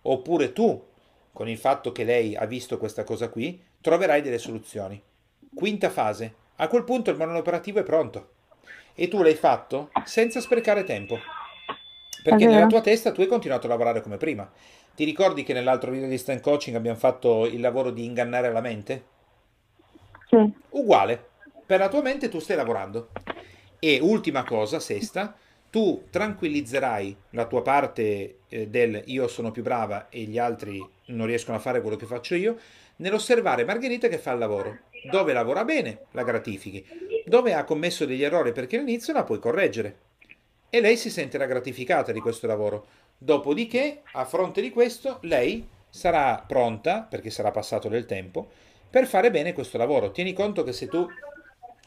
Oppure 0.02 0.52
tu, 0.52 0.84
con 1.32 1.48
il 1.48 1.58
fatto 1.58 1.94
che 1.94 2.04
lei 2.04 2.36
ha 2.36 2.46
visto 2.46 2.78
questa 2.78 3.06
cosa 3.06 3.30
qui, 3.30 3.64
troverai 3.80 4.22
delle 4.22 4.40
soluzioni. 4.40 5.02
Quinta 5.56 5.90
fase. 5.90 6.36
A 6.58 6.68
quel 6.68 6.84
punto 6.84 7.12
il 7.12 7.16
manuale 7.16 7.40
operativo 7.40 7.80
è 7.80 7.84
pronto. 7.84 8.32
E 8.94 9.08
tu 9.08 9.22
l'hai 9.22 9.36
fatto 9.36 9.90
senza 10.04 10.42
sprecare 10.42 10.84
tempo. 10.84 11.18
Perché 12.24 12.46
nella 12.46 12.68
tua 12.68 12.82
testa 12.82 13.12
tu 13.12 13.22
hai 13.22 13.28
continuato 13.28 13.66
a 13.66 13.70
lavorare 13.70 14.02
come 14.02 14.18
prima. 14.18 14.50
Ti 14.96 15.04
ricordi 15.04 15.44
che 15.44 15.54
nell'altro 15.54 15.92
video 15.92 16.10
di 16.10 16.18
stand 16.18 16.42
coaching 16.42 16.76
abbiamo 16.76 16.98
fatto 16.98 17.46
il 17.46 17.62
lavoro 17.62 17.92
di 17.92 18.04
ingannare 18.04 18.52
la 18.52 18.62
mente? 18.62 19.04
Sì. 20.28 20.52
Uguale. 20.72 21.28
Per 21.66 21.80
la 21.80 21.88
tua 21.88 22.02
mente 22.02 22.30
tu 22.30 22.40
stai 22.40 22.58
lavorando. 22.58 23.10
E 23.80 24.00
ultima 24.02 24.44
cosa, 24.44 24.80
sesta, 24.80 25.36
tu 25.70 26.06
tranquillizzerai 26.10 27.16
la 27.32 27.46
tua 27.46 27.62
parte 27.62 28.40
eh, 28.50 28.68
del 28.68 29.02
io 29.06 29.28
sono 29.28 29.52
più 29.52 29.64
brava 29.64 30.10
e 30.10 30.24
gli 30.24 30.38
altri 30.38 30.86
non 31.08 31.28
riescono 31.28 31.58
a 31.58 31.62
fare 31.62 31.80
quello 31.82 31.96
che 31.96 32.06
faccio 32.06 32.36
io, 32.36 32.58
nell'osservare 32.98 33.64
Margherita 33.64 34.08
che 34.08 34.18
fa 34.18 34.32
il 34.32 34.40
lavoro. 34.40 34.80
Dove 35.10 35.32
lavora 35.32 35.64
bene, 35.64 36.00
la 36.12 36.24
gratifichi. 36.24 36.86
Dove 37.26 37.54
ha 37.54 37.64
commesso 37.64 38.06
degli 38.06 38.24
errori 38.24 38.52
perché 38.52 38.78
all'inizio 38.78 39.14
la 39.14 39.24
puoi 39.24 39.40
correggere. 39.40 40.09
E 40.70 40.82
lei 40.82 40.98
si 40.98 41.10
sentirà 41.10 41.46
gratificata 41.46 42.12
di 42.12 42.20
questo 42.20 42.48
lavoro. 42.48 42.86
Dopodiché, 43.18 44.02
a 44.14 44.26
fronte 44.26 44.62
di 44.62 44.70
questo, 44.70 45.18
lei 45.22 45.68
sarà 45.90 46.44
pronta, 46.48 47.02
perché 47.02 47.30
sarà 47.30 47.52
passato 47.52 47.90
del 47.90 48.06
tempo, 48.06 48.50
per 48.90 49.08
fare 49.08 49.32
bene 49.32 49.54
questo 49.54 49.78
lavoro. 49.78 50.12
Tieni 50.12 50.34
conto 50.34 50.64
che 50.64 50.74
se 50.74 50.88
tu 50.88 51.08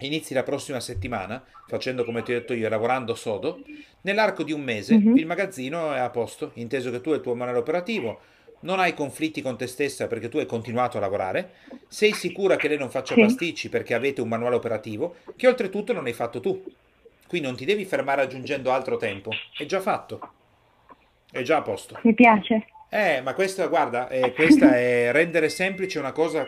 inizi 0.01 0.35
la 0.35 0.43
prossima 0.43 0.81
settimana, 0.81 1.43
facendo 1.67 2.05
come 2.05 2.23
ti 2.23 2.33
ho 2.33 2.39
detto 2.39 2.55
io, 2.55 2.69
lavorando 2.69 3.15
sodo, 3.15 3.63
nell'arco 4.03 4.43
di 4.43 4.53
un 4.53 4.63
mese 4.63 4.97
mm-hmm. 4.97 5.17
il 5.17 5.27
magazzino 5.27 5.95
è 5.95 5.99
a 5.99 6.11
posto, 6.11 6.51
inteso 6.55 6.91
che 6.91 7.01
tu 7.01 7.11
hai 7.11 7.17
il 7.17 7.23
tuo 7.23 7.35
manuale 7.35 7.59
operativo, 7.59 8.21
non 8.61 8.79
hai 8.79 8.95
conflitti 8.95 9.43
con 9.43 9.57
te 9.57 9.67
stessa 9.67 10.07
perché 10.07 10.29
tu 10.29 10.39
hai 10.39 10.47
continuato 10.47 10.97
a 10.97 11.01
lavorare, 11.01 11.53
sei 11.89 12.13
sicura 12.13 12.57
che 12.57 12.69
lei 12.69 12.79
non 12.79 12.91
faccia 12.91 13.15
sì. 13.15 13.21
pasticci 13.21 13.69
perché 13.69 13.95
avete 13.95 14.21
un 14.21 14.29
manuale 14.29 14.57
operativo 14.57 15.17
che 15.37 15.49
oltretutto 15.49 15.93
non 15.93 16.07
hai 16.07 16.13
fatto 16.13 16.41
tu. 16.41 16.63
Qui 17.33 17.41
non 17.41 17.57
ti 17.57 17.65
devi 17.65 17.87
fermare 17.87 18.21
aggiungendo 18.21 18.73
altro 18.73 18.99
tempo, 18.99 19.31
è 19.57 19.65
già 19.65 19.81
fatto, 19.81 20.21
è 21.31 21.41
già 21.41 21.57
a 21.57 21.63
posto. 21.63 21.99
Mi 22.03 22.13
piace. 22.13 22.67
Eh, 22.91 23.23
ma 23.23 23.33
questa, 23.33 23.69
guarda, 23.69 24.07
eh, 24.11 24.35
questa 24.35 24.77
è 24.77 25.11
rendere 25.17 25.49
semplice 25.49 25.99
una 25.99 26.13
cosa 26.13 26.47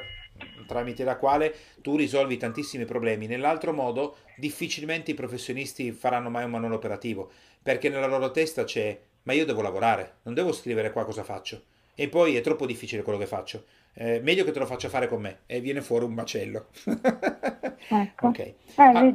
tramite 0.66 1.02
la 1.02 1.16
quale 1.16 1.54
tu 1.80 1.96
risolvi 1.96 2.36
tantissimi 2.36 2.84
problemi. 2.84 3.26
Nell'altro 3.26 3.72
modo, 3.72 4.16
difficilmente 4.36 5.12
i 5.12 5.14
professionisti 5.14 5.90
faranno 5.90 6.28
mai 6.28 6.44
un 6.44 6.50
manuale 6.50 6.74
operativo, 6.74 7.30
perché 7.62 7.88
nella 7.88 8.06
loro 8.06 8.30
testa 8.30 8.64
c'è 8.64 9.00
ma 9.22 9.32
io 9.32 9.46
devo 9.46 9.62
lavorare, 9.62 10.16
non 10.24 10.34
devo 10.34 10.52
scrivere 10.52 10.92
qua 10.92 11.06
cosa 11.06 11.24
faccio. 11.24 11.62
E 11.94 12.08
poi 12.08 12.36
è 12.36 12.42
troppo 12.42 12.66
difficile 12.66 13.00
quello 13.00 13.18
che 13.18 13.26
faccio. 13.26 13.64
Eh, 13.94 14.20
meglio 14.22 14.44
che 14.44 14.50
te 14.50 14.58
lo 14.58 14.66
faccia 14.66 14.90
fare 14.90 15.08
con 15.08 15.22
me 15.22 15.38
e 15.46 15.60
viene 15.60 15.80
fuori 15.80 16.04
un 16.04 16.12
macello. 16.12 16.66
ecco. 17.88 18.26
Ok. 18.26 18.38
Eh, 18.38 18.54
ah, 18.74 19.14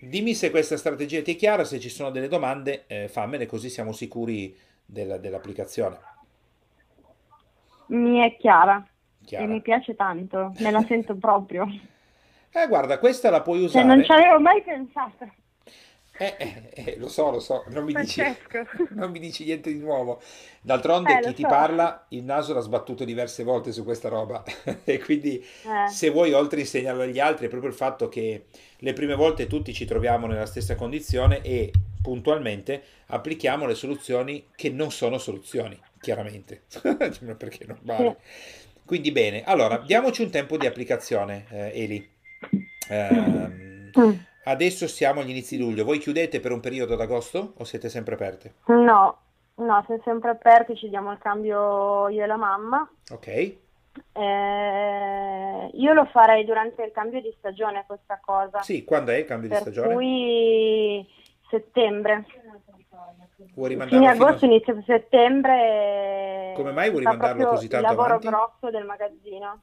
dimmi 0.00 0.34
se 0.34 0.50
questa 0.50 0.76
strategia 0.76 1.22
ti 1.22 1.32
è 1.32 1.36
chiara, 1.36 1.64
se 1.64 1.78
ci 1.78 1.88
sono 1.88 2.10
delle 2.10 2.28
domande, 2.28 2.84
eh, 2.86 3.08
fammele 3.08 3.46
così 3.46 3.68
siamo 3.68 3.92
sicuri 3.92 4.56
della, 4.84 5.18
dell'applicazione. 5.18 5.98
Mi 7.86 8.20
è 8.20 8.36
chiara. 8.36 8.86
Chiara. 9.24 9.44
E 9.44 9.48
mi 9.48 9.60
piace 9.60 9.94
tanto, 9.94 10.52
me 10.58 10.70
la 10.70 10.84
sento 10.86 11.16
proprio. 11.16 11.66
Eh, 12.50 12.66
guarda, 12.66 12.98
questa 12.98 13.28
la 13.28 13.42
puoi 13.42 13.62
usare. 13.62 13.84
Cioè, 13.84 13.94
non 13.94 14.02
ci 14.02 14.10
avevo 14.10 14.40
mai 14.40 14.62
pensato. 14.62 15.30
Eh, 16.20 16.34
eh, 16.36 16.70
eh, 16.74 16.96
lo 16.98 17.08
so, 17.08 17.30
lo 17.30 17.38
so, 17.38 17.64
non 17.68 17.84
mi, 17.84 17.92
dici, 17.92 18.20
non 18.90 19.12
mi, 19.12 19.20
dici, 19.20 19.44
niente 19.44 19.72
di 19.72 19.78
nuovo. 19.78 20.20
D'altronde, 20.60 21.16
eh, 21.16 21.20
chi 21.22 21.34
ti 21.34 21.42
so. 21.42 21.48
parla, 21.48 22.06
il 22.08 22.24
naso 22.24 22.52
l'ha 22.52 22.60
sbattuto 22.60 23.04
diverse 23.04 23.44
volte 23.44 23.70
su 23.70 23.84
questa 23.84 24.08
roba. 24.08 24.42
e 24.82 24.98
quindi, 24.98 25.38
eh. 25.38 25.88
se 25.88 26.10
vuoi, 26.10 26.32
oltre 26.32 26.58
a 26.58 26.60
insegnarlo 26.62 27.02
agli 27.02 27.20
altri, 27.20 27.46
è 27.46 27.48
proprio 27.48 27.70
il 27.70 27.76
fatto 27.76 28.08
che 28.08 28.46
le 28.76 28.92
prime 28.94 29.14
volte 29.14 29.46
tutti 29.46 29.72
ci 29.72 29.84
troviamo 29.84 30.26
nella 30.26 30.46
stessa 30.46 30.74
condizione 30.74 31.40
e 31.42 31.70
puntualmente 32.02 32.82
applichiamo 33.06 33.66
le 33.66 33.74
soluzioni 33.76 34.46
che 34.56 34.70
non 34.70 34.90
sono 34.90 35.18
soluzioni, 35.18 35.80
chiaramente. 36.00 36.62
Perché 37.38 37.58
è 37.60 37.66
normale. 37.66 38.16
Sì. 38.20 38.76
Quindi 38.84 39.12
bene, 39.12 39.44
allora 39.44 39.78
diamoci 39.78 40.22
un 40.22 40.30
tempo 40.30 40.56
di 40.56 40.66
applicazione, 40.66 41.46
eh, 41.50 41.82
Eli. 41.82 42.10
Eh, 42.88 43.90
adesso 44.48 44.86
siamo 44.86 45.20
agli 45.20 45.30
inizi 45.30 45.56
di 45.56 45.62
luglio. 45.62 45.84
Voi 45.84 45.98
chiudete 45.98 46.40
per 46.40 46.52
un 46.52 46.60
periodo 46.60 46.96
d'agosto 46.96 47.52
o 47.56 47.64
siete 47.64 47.88
sempre 47.88 48.14
aperte? 48.14 48.54
No, 48.66 49.18
no, 49.54 49.82
siamo 49.86 50.00
sempre 50.04 50.30
aperti, 50.30 50.76
ci 50.76 50.88
diamo 50.88 51.12
il 51.12 51.18
cambio 51.18 52.08
io 52.08 52.24
e 52.24 52.26
la 52.26 52.36
mamma. 52.36 52.88
Ok. 53.10 53.26
Eh, 54.12 55.70
io 55.72 55.92
lo 55.92 56.04
farei 56.06 56.44
durante 56.44 56.82
il 56.82 56.92
cambio 56.92 57.20
di 57.20 57.34
stagione 57.38 57.84
questa 57.86 58.18
cosa. 58.22 58.62
Sì, 58.62 58.84
quando 58.84 59.10
è 59.10 59.16
il 59.16 59.24
cambio 59.24 59.48
per 59.48 59.58
di 59.58 59.64
stagione? 59.64 59.94
Qui 59.94 61.06
settembre. 61.50 62.26
Vuoi 63.54 63.68
rimandarlo 63.68 64.06
Fine 64.06 64.10
agosto, 64.10 64.44
a... 64.44 64.48
inizio 64.48 64.82
settembre. 64.86 66.52
Come 66.54 66.72
mai 66.72 66.90
vuoi 66.90 67.00
rimandarlo 67.00 67.46
così 67.48 67.68
tanto 67.68 67.90
il 67.90 67.96
lavoro 67.96 68.14
avanti? 68.14 68.26
grosso 68.28 68.70
del 68.70 68.84
magazzino. 68.84 69.60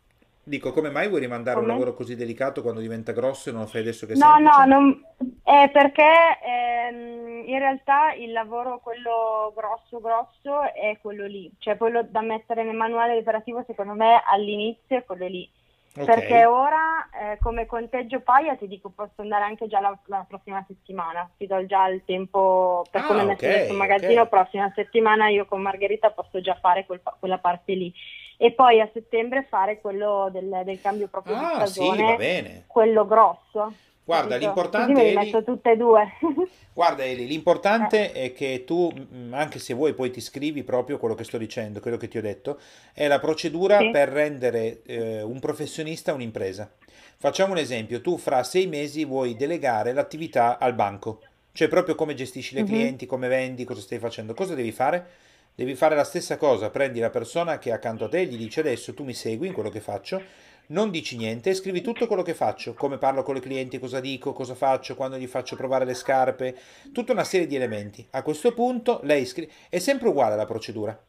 Dico, 0.48 0.72
come 0.72 0.92
mai 0.92 1.08
vuoi 1.08 1.22
rimandare 1.22 1.56
come? 1.56 1.72
un 1.72 1.74
lavoro 1.74 1.96
così 1.96 2.16
delicato 2.16 2.62
quando 2.62 2.80
diventa 2.80 3.14
grosso 3.14 3.50
e 3.50 3.52
non 3.52 3.62
lo 3.62 3.68
fai 3.68 3.82
adesso 3.82 4.06
che 4.06 4.14
No, 4.14 4.34
semplice? 4.36 4.58
no, 4.58 4.66
non... 4.66 5.06
è 5.42 5.72
perché 5.72 6.38
ehm, 6.44 7.44
in 7.48 7.58
realtà 7.58 8.14
il 8.14 8.32
lavoro, 8.32 8.80
quello 8.80 9.52
grosso, 9.56 10.00
grosso, 10.00 10.72
è 10.72 11.00
quello 11.02 11.26
lì. 11.26 11.52
Cioè 11.58 11.78
quello 11.78 12.04
da 12.08 12.22
mettere 12.22 12.64
nel 12.64 12.76
manuale 12.76 13.18
operativo, 13.18 13.64
secondo 13.66 13.94
me, 13.94 14.22
all'inizio 14.24 14.98
è 14.98 15.04
quello 15.04 15.26
lì. 15.26 15.50
Okay. 15.98 16.06
Perché 16.06 16.46
ora 16.46 17.10
eh, 17.10 17.38
come 17.42 17.66
conteggio 17.66 18.20
paia 18.20 18.56
ti 18.56 18.68
dico 18.68 18.90
posso 18.90 19.22
andare 19.22 19.46
anche 19.46 19.66
già 19.66 19.80
la, 19.80 19.98
la 20.06 20.26
prossima 20.28 20.64
settimana, 20.68 21.28
ti 21.38 21.48
do 21.48 21.66
già 21.66 21.88
il 21.88 22.04
tempo 22.06 22.86
per 22.92 23.02
ah, 23.02 23.06
come 23.06 23.22
okay, 23.22 23.32
mettere 23.32 23.68
sul 23.68 23.78
magazzino, 23.78 24.22
okay. 24.22 24.28
prossima 24.28 24.72
settimana 24.76 25.30
io 25.30 25.46
con 25.46 25.62
Margherita 25.62 26.12
posso 26.12 26.42
già 26.42 26.56
fare 26.62 26.86
quel, 26.86 27.02
quella 27.18 27.38
parte 27.38 27.74
lì 27.74 27.94
e 28.38 28.52
poi 28.52 28.82
a 28.82 28.90
settembre 28.94 29.46
fare 29.50 29.80
quello 29.80 30.30
del, 30.32 30.62
del 30.64 30.82
cambio 30.82 31.08
proprio 31.08 31.36
ah, 31.36 31.64
di 31.64 31.70
stagione, 31.70 32.18
sì, 32.20 32.64
quello 32.68 33.06
grosso. 33.06 33.74
Guarda, 34.06 34.36
l'importante 34.36 34.94
Così 34.94 35.04
me 35.04 35.10
li 35.10 35.16
metto 35.16 35.44
tutte 35.44 35.72
e 35.72 35.78
due. 35.78 36.14
Guarda 36.74 37.04
Eli, 37.04 37.26
l'importante 37.26 38.12
eh. 38.12 38.26
è 38.26 38.34
che 38.34 38.64
tu, 38.64 38.94
anche 39.32 39.58
se 39.58 39.74
vuoi 39.74 39.94
poi 39.94 40.12
ti 40.12 40.22
scrivi 40.22 40.64
proprio 40.64 41.00
quello 41.00 41.16
che 41.16 41.24
sto 41.24 41.40
dicendo, 41.40 41.80
quello 41.80 41.98
che 41.98 42.08
ti 42.08 42.20
ho 42.20 42.22
detto, 42.22 42.60
è 42.94 43.08
la 43.08 43.20
procedura 43.20 43.80
sì. 43.80 43.90
per 43.90 44.10
rendere 44.10 44.82
eh, 44.86 45.22
un 45.24 45.40
professionista 45.40 46.14
un'impresa. 46.14 46.72
Facciamo 47.18 47.54
un 47.54 47.58
esempio, 47.58 48.02
tu 48.02 48.18
fra 48.18 48.44
sei 48.44 48.68
mesi 48.68 49.06
vuoi 49.06 49.36
delegare 49.36 49.92
l'attività 49.92 50.60
al 50.60 50.76
banco, 50.76 51.22
cioè 51.54 51.68
proprio 51.68 51.96
come 51.96 52.14
gestisci 52.14 52.54
le 52.54 52.62
uh-huh. 52.62 52.68
clienti, 52.68 53.06
come 53.08 53.28
vendi, 53.28 53.64
cosa 53.64 53.82
stai 53.82 53.98
facendo, 53.98 54.36
cosa 54.36 54.54
devi 54.54 54.72
fare? 54.72 55.08
Devi 55.56 55.74
fare 55.76 55.96
la 55.96 56.04
stessa 56.04 56.38
cosa, 56.38 56.70
prendi 56.70 57.00
la 57.00 57.10
persona 57.10 57.58
che 57.58 57.70
è 57.70 57.74
accanto 57.74 58.06
a 58.06 58.10
te 58.10 58.20
e 58.20 58.26
gli 58.26 58.38
dici 58.38 58.60
adesso 58.60 58.94
tu 58.94 59.04
mi 59.04 59.14
segui 59.14 59.48
in 59.48 59.54
quello 59.54 59.70
che 59.70 59.80
faccio 59.80 60.22
non 60.68 60.90
dici 60.90 61.18
niente, 61.18 61.54
scrivi 61.54 61.82
tutto 61.82 62.08
quello 62.08 62.24
che 62.24 62.34
faccio, 62.34 62.74
come 62.74 62.98
parlo 62.98 63.22
con 63.22 63.36
i 63.36 63.40
clienti, 63.40 63.78
cosa 63.78 64.00
dico, 64.00 64.34
cosa 64.34 64.56
faccio, 64.56 64.96
quando 64.96 65.18
gli 65.18 65.28
faccio 65.28 65.56
provare 65.56 65.86
le 65.86 65.94
scarpe, 65.94 66.56
tutta 66.92 67.12
una 67.12 67.24
serie 67.24 67.46
di 67.46 67.56
elementi. 67.56 68.06
A 68.12 68.24
questo 68.24 68.54
punto 68.54 69.00
lei 69.04 69.26
scrive, 69.26 69.52
è 69.70 69.80
sempre 69.80 70.08
uguale 70.08 70.36
la 70.36 70.46
procedura. 70.46 71.00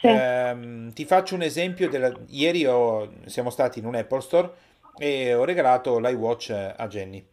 Sì. 0.00 0.06
Ehm, 0.06 0.92
ti 0.92 1.04
faccio 1.04 1.34
un 1.34 1.42
esempio. 1.42 1.88
Della... 1.88 2.12
Ieri 2.28 2.66
ho... 2.66 3.12
siamo 3.24 3.50
stati 3.50 3.78
in 3.80 3.86
un 3.86 3.94
Apple 3.96 4.20
Store 4.20 4.52
e 4.98 5.34
ho 5.34 5.44
regalato 5.44 5.98
l'iWatch 5.98 6.74
a 6.76 6.86
Jenny. 6.86 7.26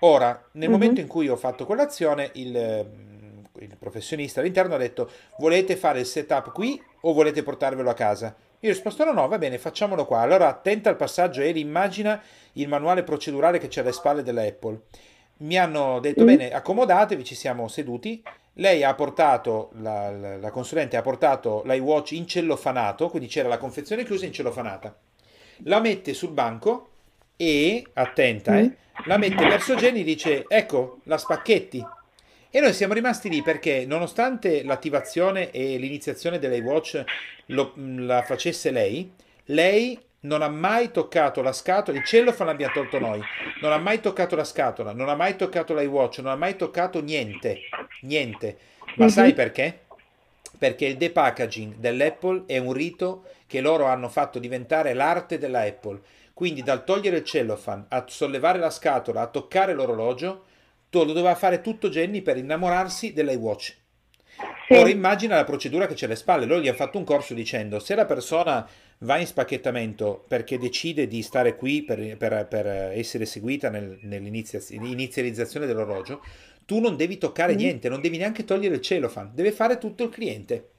Ora, 0.00 0.28
nel 0.52 0.62
mm-hmm. 0.62 0.70
momento 0.70 1.00
in 1.00 1.06
cui 1.06 1.28
ho 1.28 1.36
fatto 1.36 1.66
quell'azione, 1.66 2.30
il, 2.34 2.86
il 3.60 3.76
professionista 3.78 4.40
all'interno 4.40 4.74
ha 4.74 4.78
detto 4.78 5.10
volete 5.38 5.76
fare 5.76 6.00
il 6.00 6.06
setup 6.06 6.52
qui 6.52 6.80
o 7.02 7.12
volete 7.12 7.42
portarvelo 7.42 7.88
a 7.90 7.94
casa? 7.94 8.34
Io 8.60 8.70
ho 8.70 8.72
risposto 8.72 9.04
no, 9.04 9.12
no, 9.12 9.28
va 9.28 9.38
bene, 9.38 9.58
facciamolo 9.58 10.06
qua. 10.06 10.20
Allora 10.20 10.48
attenta 10.48 10.88
al 10.88 10.96
passaggio 10.96 11.42
Eli, 11.42 11.60
immagina 11.60 12.20
il 12.54 12.68
manuale 12.68 13.02
procedurale 13.02 13.58
che 13.58 13.68
c'è 13.68 13.82
alle 13.82 13.92
spalle 13.92 14.22
della 14.22 14.42
Apple. 14.42 14.80
Mi 15.38 15.58
hanno 15.58 16.00
detto 16.00 16.22
mm. 16.22 16.26
bene, 16.26 16.50
accomodatevi, 16.50 17.22
ci 17.22 17.34
siamo 17.34 17.68
seduti. 17.68 18.22
Lei 18.54 18.82
ha 18.82 18.94
portato, 18.94 19.70
la, 19.80 20.10
la, 20.10 20.36
la 20.38 20.50
consulente 20.50 20.96
ha 20.96 21.02
portato 21.02 21.62
l'iWatch 21.66 22.12
in 22.12 22.26
cellofanato, 22.26 23.10
quindi 23.10 23.28
c'era 23.28 23.48
la 23.48 23.58
confezione 23.58 24.04
chiusa 24.04 24.24
in 24.24 24.32
cellofanata. 24.32 24.96
La 25.64 25.80
mette 25.80 26.14
sul 26.14 26.30
banco 26.30 26.88
e, 27.36 27.86
attenta, 27.92 28.52
mm. 28.52 28.56
eh, 28.56 28.76
la 29.04 29.18
mette 29.18 29.46
verso 29.46 29.74
Jenny 29.74 30.00
e 30.00 30.04
dice, 30.04 30.44
ecco, 30.48 31.00
la 31.04 31.18
spacchetti. 31.18 31.86
E 32.56 32.60
noi 32.60 32.72
siamo 32.72 32.94
rimasti 32.94 33.28
lì 33.28 33.42
perché 33.42 33.84
nonostante 33.84 34.64
l'attivazione 34.64 35.50
e 35.50 35.76
l'iniziazione 35.76 36.38
dell'iWatch 36.38 37.04
la 37.48 38.22
facesse 38.22 38.70
lei, 38.70 39.12
lei 39.48 40.00
non 40.20 40.40
ha 40.40 40.48
mai 40.48 40.90
toccato 40.90 41.42
la 41.42 41.52
scatola, 41.52 41.98
il 41.98 42.04
cellophane 42.04 42.48
l'abbiamo 42.48 42.72
tolto 42.72 42.98
noi, 42.98 43.20
non 43.60 43.72
ha 43.72 43.76
mai 43.76 44.00
toccato 44.00 44.36
la 44.36 44.44
scatola, 44.44 44.94
non 44.94 45.10
ha 45.10 45.14
mai 45.14 45.36
toccato 45.36 45.74
l'iWatch, 45.74 46.20
non 46.20 46.32
ha 46.32 46.36
mai 46.36 46.56
toccato 46.56 47.02
niente, 47.02 47.60
niente. 48.00 48.56
Ma 48.96 49.04
mm-hmm. 49.04 49.08
sai 49.08 49.34
perché? 49.34 49.80
Perché 50.56 50.86
il 50.86 50.96
depackaging 50.96 51.74
dell'Apple 51.74 52.44
è 52.46 52.56
un 52.56 52.72
rito 52.72 53.24
che 53.46 53.60
loro 53.60 53.84
hanno 53.84 54.08
fatto 54.08 54.38
diventare 54.38 54.94
l'arte 54.94 55.36
della 55.36 55.60
Apple. 55.60 56.00
Quindi 56.32 56.62
dal 56.62 56.84
togliere 56.84 57.18
il 57.18 57.24
cellophane, 57.24 57.84
a 57.88 58.04
sollevare 58.08 58.58
la 58.58 58.70
scatola, 58.70 59.20
a 59.20 59.26
toccare 59.26 59.74
l'orologio, 59.74 60.44
lo 60.90 61.12
doveva 61.12 61.34
fare 61.34 61.60
tutto 61.60 61.88
Jenny 61.88 62.22
per 62.22 62.36
innamorarsi 62.36 63.12
dell'iWatch. 63.12 63.76
Sì. 64.66 64.74
Ora 64.74 64.88
immagina 64.88 65.36
la 65.36 65.44
procedura 65.44 65.86
che 65.86 65.94
c'è 65.94 66.06
alle 66.06 66.16
spalle. 66.16 66.44
Loro 66.44 66.60
gli 66.60 66.68
hanno 66.68 66.76
fatto 66.76 66.98
un 66.98 67.04
corso 67.04 67.34
dicendo 67.34 67.78
se 67.78 67.94
la 67.94 68.04
persona 68.04 68.68
va 68.98 69.18
in 69.18 69.26
spacchettamento 69.26 70.24
perché 70.26 70.58
decide 70.58 71.06
di 71.06 71.22
stare 71.22 71.56
qui 71.56 71.84
per, 71.84 72.16
per, 72.16 72.46
per 72.48 72.66
essere 72.66 73.26
seguita 73.26 73.70
nel, 73.70 73.98
nell'inizializzazione 74.02 75.66
dell'orologio, 75.66 76.22
tu 76.64 76.80
non 76.80 76.96
devi 76.96 77.16
toccare 77.16 77.54
mm. 77.54 77.56
niente, 77.56 77.88
non 77.88 78.00
devi 78.00 78.16
neanche 78.16 78.44
togliere 78.44 78.74
il 78.74 78.80
cellophane, 78.80 79.30
deve 79.34 79.52
fare 79.52 79.78
tutto 79.78 80.02
il 80.04 80.10
cliente. 80.10 80.70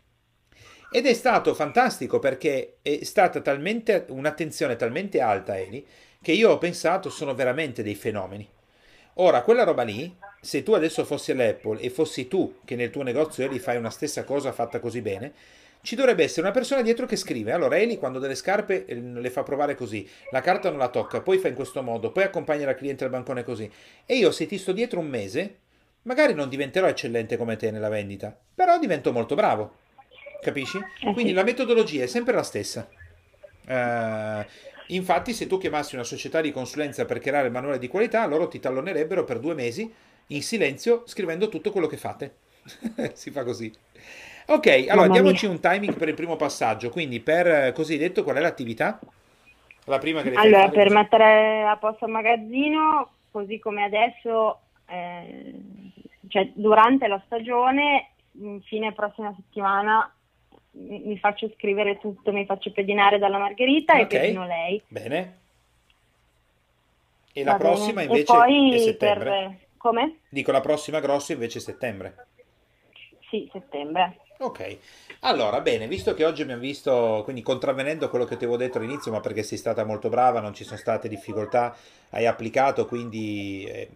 Ed 0.91 1.05
è 1.05 1.13
stato 1.13 1.53
fantastico 1.53 2.19
perché 2.19 2.77
è 2.81 3.03
stata 3.03 3.41
talmente 3.41 4.05
un'attenzione 4.09 4.75
talmente 4.75 5.19
alta, 5.19 5.57
Eli, 5.57 5.85
che 6.21 6.31
io 6.31 6.51
ho 6.51 6.57
pensato 6.57 7.09
sono 7.09 7.35
veramente 7.35 7.83
dei 7.83 7.95
fenomeni. 7.95 8.47
Ora, 9.19 9.41
quella 9.41 9.63
roba 9.63 9.81
lì, 9.81 10.15
se 10.41 10.61
tu 10.61 10.73
adesso 10.73 11.03
fossi 11.03 11.31
all'Apple 11.31 11.79
e 11.79 11.89
fossi 11.89 12.27
tu 12.27 12.59
che 12.63 12.75
nel 12.75 12.91
tuo 12.91 13.01
negozio 13.01 13.43
Eli 13.43 13.57
fai 13.57 13.75
una 13.77 13.89
stessa 13.89 14.23
cosa 14.23 14.51
fatta 14.51 14.79
così 14.79 15.01
bene, 15.01 15.33
ci 15.81 15.95
dovrebbe 15.95 16.23
essere 16.23 16.41
una 16.41 16.51
persona 16.51 16.83
dietro 16.83 17.07
che 17.07 17.15
scrive. 17.15 17.51
Allora, 17.51 17.77
Eli 17.77 17.97
quando 17.97 18.19
delle 18.19 18.35
scarpe 18.35 18.85
eh, 18.85 18.95
le 18.95 19.29
fa 19.31 19.41
provare 19.41 19.73
così, 19.73 20.07
la 20.31 20.41
carta 20.41 20.69
non 20.69 20.77
la 20.77 20.89
tocca, 20.89 21.21
poi 21.21 21.39
fa 21.39 21.47
in 21.47 21.55
questo 21.55 21.81
modo, 21.81 22.11
poi 22.11 22.23
accompagna 22.23 22.65
la 22.67 22.75
cliente 22.75 23.05
al 23.05 23.09
bancone 23.09 23.43
così. 23.43 23.69
E 24.05 24.15
io 24.17 24.31
se 24.31 24.45
ti 24.45 24.59
sto 24.59 24.71
dietro 24.71 24.99
un 24.99 25.07
mese, 25.07 25.55
magari 26.03 26.35
non 26.35 26.47
diventerò 26.47 26.87
eccellente 26.87 27.37
come 27.37 27.55
te 27.55 27.71
nella 27.71 27.89
vendita, 27.89 28.37
però 28.53 28.77
divento 28.77 29.11
molto 29.11 29.33
bravo. 29.33 29.77
Capisci? 30.41 30.77
Eh 30.77 31.13
Quindi 31.13 31.33
la 31.33 31.43
metodologia 31.43 32.03
è 32.03 32.07
sempre 32.07 32.35
la 32.35 32.43
stessa. 32.43 32.87
Uh, 33.65 34.45
Infatti, 34.87 35.33
se 35.33 35.47
tu 35.47 35.57
chiamassi 35.57 35.95
una 35.95 36.03
società 36.03 36.41
di 36.41 36.51
consulenza 36.51 37.05
per 37.05 37.19
creare 37.19 37.47
il 37.47 37.53
manuale 37.53 37.79
di 37.79 37.87
qualità, 37.87 38.25
loro 38.25 38.47
ti 38.47 38.59
tallonerebbero 38.59 39.23
per 39.23 39.39
due 39.39 39.53
mesi 39.53 39.93
in 40.27 40.41
silenzio 40.41 41.03
scrivendo 41.05 41.49
tutto 41.49 41.71
quello 41.71 41.87
che 41.87 41.97
fate. 41.97 42.35
si 43.13 43.31
fa 43.31 43.43
così. 43.43 43.71
Ok, 44.47 44.85
allora 44.87 45.09
diamoci 45.09 45.45
un 45.45 45.59
timing 45.59 45.97
per 45.97 46.07
il 46.07 46.13
primo 46.13 46.37
passaggio. 46.37 46.89
Quindi, 46.89 47.19
per 47.19 47.73
così 47.73 47.97
detto, 47.97 48.23
qual 48.23 48.37
è 48.37 48.39
l'attività? 48.39 48.99
La 49.85 49.97
prima 49.99 50.21
che 50.21 50.33
Allora, 50.33 50.69
per 50.69 50.89
mettere 50.91 51.63
a 51.63 51.75
posto 51.77 52.05
il 52.05 52.11
magazzino, 52.11 53.09
così 53.31 53.59
come 53.59 53.83
adesso, 53.83 54.59
eh, 54.85 55.53
cioè 56.27 56.49
durante 56.53 57.07
la 57.07 57.21
stagione, 57.25 58.11
fine 58.63 58.93
prossima 58.93 59.33
settimana 59.35 60.11
mi 60.77 61.17
faccio 61.17 61.51
scrivere 61.55 61.97
tutto, 61.99 62.31
mi 62.31 62.45
faccio 62.45 62.71
pedinare 62.71 63.17
dalla 63.17 63.37
Margherita 63.37 63.93
okay. 63.93 64.03
e 64.03 64.07
pedino 64.07 64.45
lei. 64.45 64.81
Bene. 64.87 65.37
E 67.33 67.43
la 67.43 67.51
Va 67.51 67.57
prossima 67.57 68.01
bene. 68.01 68.19
invece 68.19 68.33
è 68.33 68.79
settembre? 68.79 69.29
Per... 69.29 69.67
Come? 69.77 70.17
Dico 70.29 70.51
la 70.51 70.61
prossima 70.61 70.99
grossa 70.99 71.33
invece 71.33 71.59
è 71.59 71.61
settembre. 71.61 72.27
Sì, 73.29 73.49
settembre. 73.51 74.19
Ok, 74.39 74.77
allora 75.21 75.61
bene, 75.61 75.87
visto 75.87 76.13
che 76.13 76.23
oggi 76.23 76.43
abbiamo 76.43 76.61
visto, 76.61 77.21
quindi 77.23 77.41
contravvenendo 77.41 78.07
quello 78.07 78.25
che 78.25 78.37
ti 78.37 78.43
avevo 78.43 78.57
detto 78.57 78.77
all'inizio, 78.77 79.11
ma 79.11 79.19
perché 79.19 79.41
sei 79.41 79.57
stata 79.57 79.83
molto 79.83 80.09
brava, 80.09 80.39
non 80.39 80.53
ci 80.53 80.63
sono 80.63 80.77
state 80.77 81.09
difficoltà, 81.09 81.75
hai 82.11 82.27
applicato, 82.27 82.85
quindi 82.85 83.65
eh, 83.65 83.89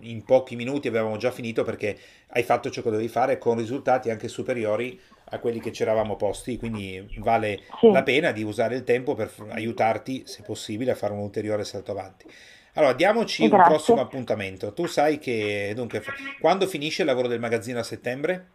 in 0.00 0.24
pochi 0.24 0.56
minuti 0.56 0.88
avevamo 0.88 1.16
già 1.16 1.30
finito 1.30 1.64
perché 1.64 1.98
hai 2.28 2.42
fatto 2.42 2.70
ciò 2.70 2.82
che 2.82 2.90
dovevi 2.90 3.08
fare 3.08 3.38
con 3.38 3.56
risultati 3.56 4.10
anche 4.10 4.28
superiori 4.28 5.00
a 5.26 5.38
quelli 5.38 5.60
che 5.60 5.72
ci 5.72 5.82
eravamo 5.82 6.16
posti, 6.16 6.58
quindi 6.58 7.04
vale 7.18 7.60
sì. 7.80 7.90
la 7.90 8.02
pena 8.02 8.30
di 8.30 8.42
usare 8.42 8.76
il 8.76 8.84
tempo 8.84 9.14
per 9.14 9.32
aiutarti, 9.50 10.24
se 10.26 10.42
possibile, 10.42 10.92
a 10.92 10.94
fare 10.94 11.12
un 11.12 11.20
ulteriore 11.20 11.64
salto 11.64 11.92
avanti. 11.92 12.26
Allora, 12.74 12.92
diamoci 12.92 13.48
Grazie. 13.48 13.64
un 13.64 13.68
prossimo 13.68 14.00
appuntamento. 14.00 14.72
Tu 14.72 14.86
sai 14.86 15.18
che, 15.18 15.72
dunque, 15.74 16.02
quando 16.40 16.66
finisce 16.66 17.02
il 17.02 17.08
lavoro 17.08 17.28
del 17.28 17.40
magazzino 17.40 17.78
a 17.78 17.84
settembre? 17.84 18.48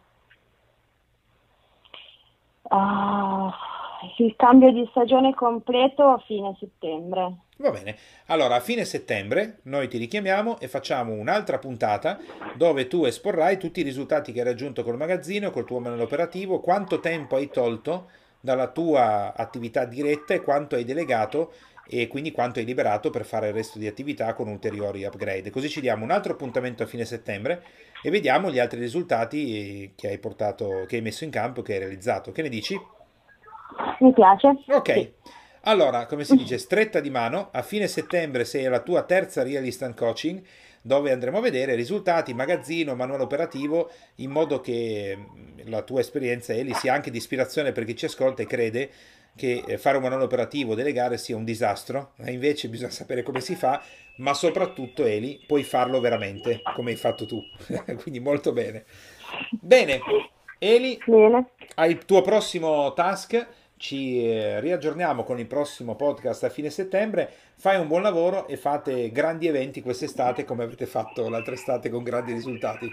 Uh, 2.62 3.50
il 4.18 4.34
cambio 4.36 4.72
di 4.72 4.86
stagione 4.90 5.34
completo 5.34 6.04
a 6.08 6.22
fine 6.26 6.56
settembre. 6.58 7.34
Va 7.56 7.70
bene, 7.70 7.96
allora 8.26 8.56
a 8.56 8.60
fine 8.60 8.84
settembre 8.84 9.58
noi 9.64 9.88
ti 9.88 9.98
richiamiamo 9.98 10.58
e 10.60 10.68
facciamo 10.68 11.12
un'altra 11.12 11.58
puntata 11.58 12.18
dove 12.54 12.86
tu 12.86 13.04
esporrai 13.04 13.58
tutti 13.58 13.80
i 13.80 13.84
risultati 13.84 14.32
che 14.32 14.38
hai 14.38 14.46
raggiunto 14.46 14.82
col 14.82 14.96
magazzino, 14.96 15.50
col 15.50 15.66
tuo 15.66 15.78
manuale 15.78 16.04
operativo, 16.04 16.60
quanto 16.60 17.00
tempo 17.00 17.36
hai 17.36 17.50
tolto 17.50 18.08
dalla 18.40 18.68
tua 18.68 19.34
attività 19.36 19.84
diretta 19.84 20.32
e 20.32 20.40
quanto 20.40 20.74
hai 20.74 20.84
delegato 20.84 21.52
e 21.86 22.06
quindi 22.08 22.30
quanto 22.30 22.60
hai 22.60 22.64
liberato 22.64 23.10
per 23.10 23.26
fare 23.26 23.48
il 23.48 23.52
resto 23.52 23.78
di 23.78 23.86
attività 23.86 24.32
con 24.32 24.48
ulteriori 24.48 25.04
upgrade. 25.04 25.50
Così 25.50 25.68
ci 25.68 25.80
diamo 25.80 26.04
un 26.04 26.12
altro 26.12 26.32
appuntamento 26.32 26.82
a 26.82 26.86
fine 26.86 27.04
settembre 27.04 27.62
e 28.02 28.10
vediamo 28.10 28.50
gli 28.50 28.58
altri 28.58 28.80
risultati 28.80 29.92
che 29.96 30.08
hai 30.08 30.18
portato, 30.18 30.84
che 30.86 30.96
hai 30.96 31.02
messo 31.02 31.24
in 31.24 31.30
campo, 31.30 31.60
che 31.60 31.74
hai 31.74 31.80
realizzato. 31.80 32.32
Che 32.32 32.42
ne 32.42 32.48
dici? 32.48 32.80
Mi 34.00 34.12
piace. 34.12 34.48
Ok. 34.68 34.92
Sì. 34.92 35.12
Allora, 35.64 36.06
come 36.06 36.24
si 36.24 36.36
dice, 36.36 36.56
stretta 36.56 37.00
di 37.00 37.10
mano, 37.10 37.50
a 37.52 37.62
fine 37.62 37.86
settembre 37.86 38.44
sei 38.46 38.64
alla 38.64 38.80
tua 38.80 39.02
terza 39.02 39.42
Real 39.42 39.64
Instant 39.64 39.94
Coaching, 39.94 40.42
dove 40.80 41.12
andremo 41.12 41.36
a 41.36 41.42
vedere 41.42 41.74
risultati, 41.74 42.32
magazzino, 42.32 42.94
manuale 42.94 43.22
operativo, 43.22 43.90
in 44.16 44.30
modo 44.30 44.60
che 44.60 45.14
mm, 45.16 45.68
la 45.68 45.82
tua 45.82 46.00
esperienza, 46.00 46.54
Eli, 46.54 46.72
sia 46.72 46.94
anche 46.94 47.10
di 47.10 47.18
ispirazione 47.18 47.72
per 47.72 47.84
chi 47.84 47.94
ci 47.94 48.06
ascolta 48.06 48.42
e 48.42 48.46
crede 48.46 48.90
che 49.36 49.62
eh, 49.66 49.76
fare 49.76 49.98
un 49.98 50.02
manuale 50.02 50.24
operativo, 50.24 50.74
delegare 50.74 51.18
sia 51.18 51.36
un 51.36 51.44
disastro, 51.44 52.12
e 52.16 52.32
invece 52.32 52.70
bisogna 52.70 52.90
sapere 52.90 53.22
come 53.22 53.42
si 53.42 53.54
fa, 53.54 53.82
ma 54.16 54.32
soprattutto, 54.32 55.04
Eli, 55.04 55.44
puoi 55.46 55.62
farlo 55.62 56.00
veramente, 56.00 56.62
come 56.74 56.92
hai 56.92 56.96
fatto 56.96 57.26
tu. 57.26 57.38
Quindi 58.00 58.18
molto 58.18 58.52
bene. 58.52 58.84
Bene, 59.50 60.00
Eli, 60.58 60.98
bene. 61.04 61.50
hai 61.74 61.90
il 61.90 62.04
tuo 62.06 62.22
prossimo 62.22 62.94
task 62.94 63.46
ci 63.80 64.22
eh, 64.22 64.60
riaggiorniamo 64.60 65.24
con 65.24 65.38
il 65.38 65.46
prossimo 65.46 65.96
podcast 65.96 66.44
a 66.44 66.50
fine 66.50 66.68
settembre. 66.68 67.32
Fai 67.56 67.80
un 67.80 67.88
buon 67.88 68.02
lavoro 68.02 68.46
e 68.46 68.58
fate 68.58 69.10
grandi 69.10 69.46
eventi 69.46 69.80
quest'estate 69.80 70.44
come 70.44 70.64
avete 70.64 70.84
fatto 70.84 71.30
l'altra 71.30 71.54
estate 71.54 71.88
con 71.88 72.02
grandi 72.02 72.34
risultati. 72.34 72.90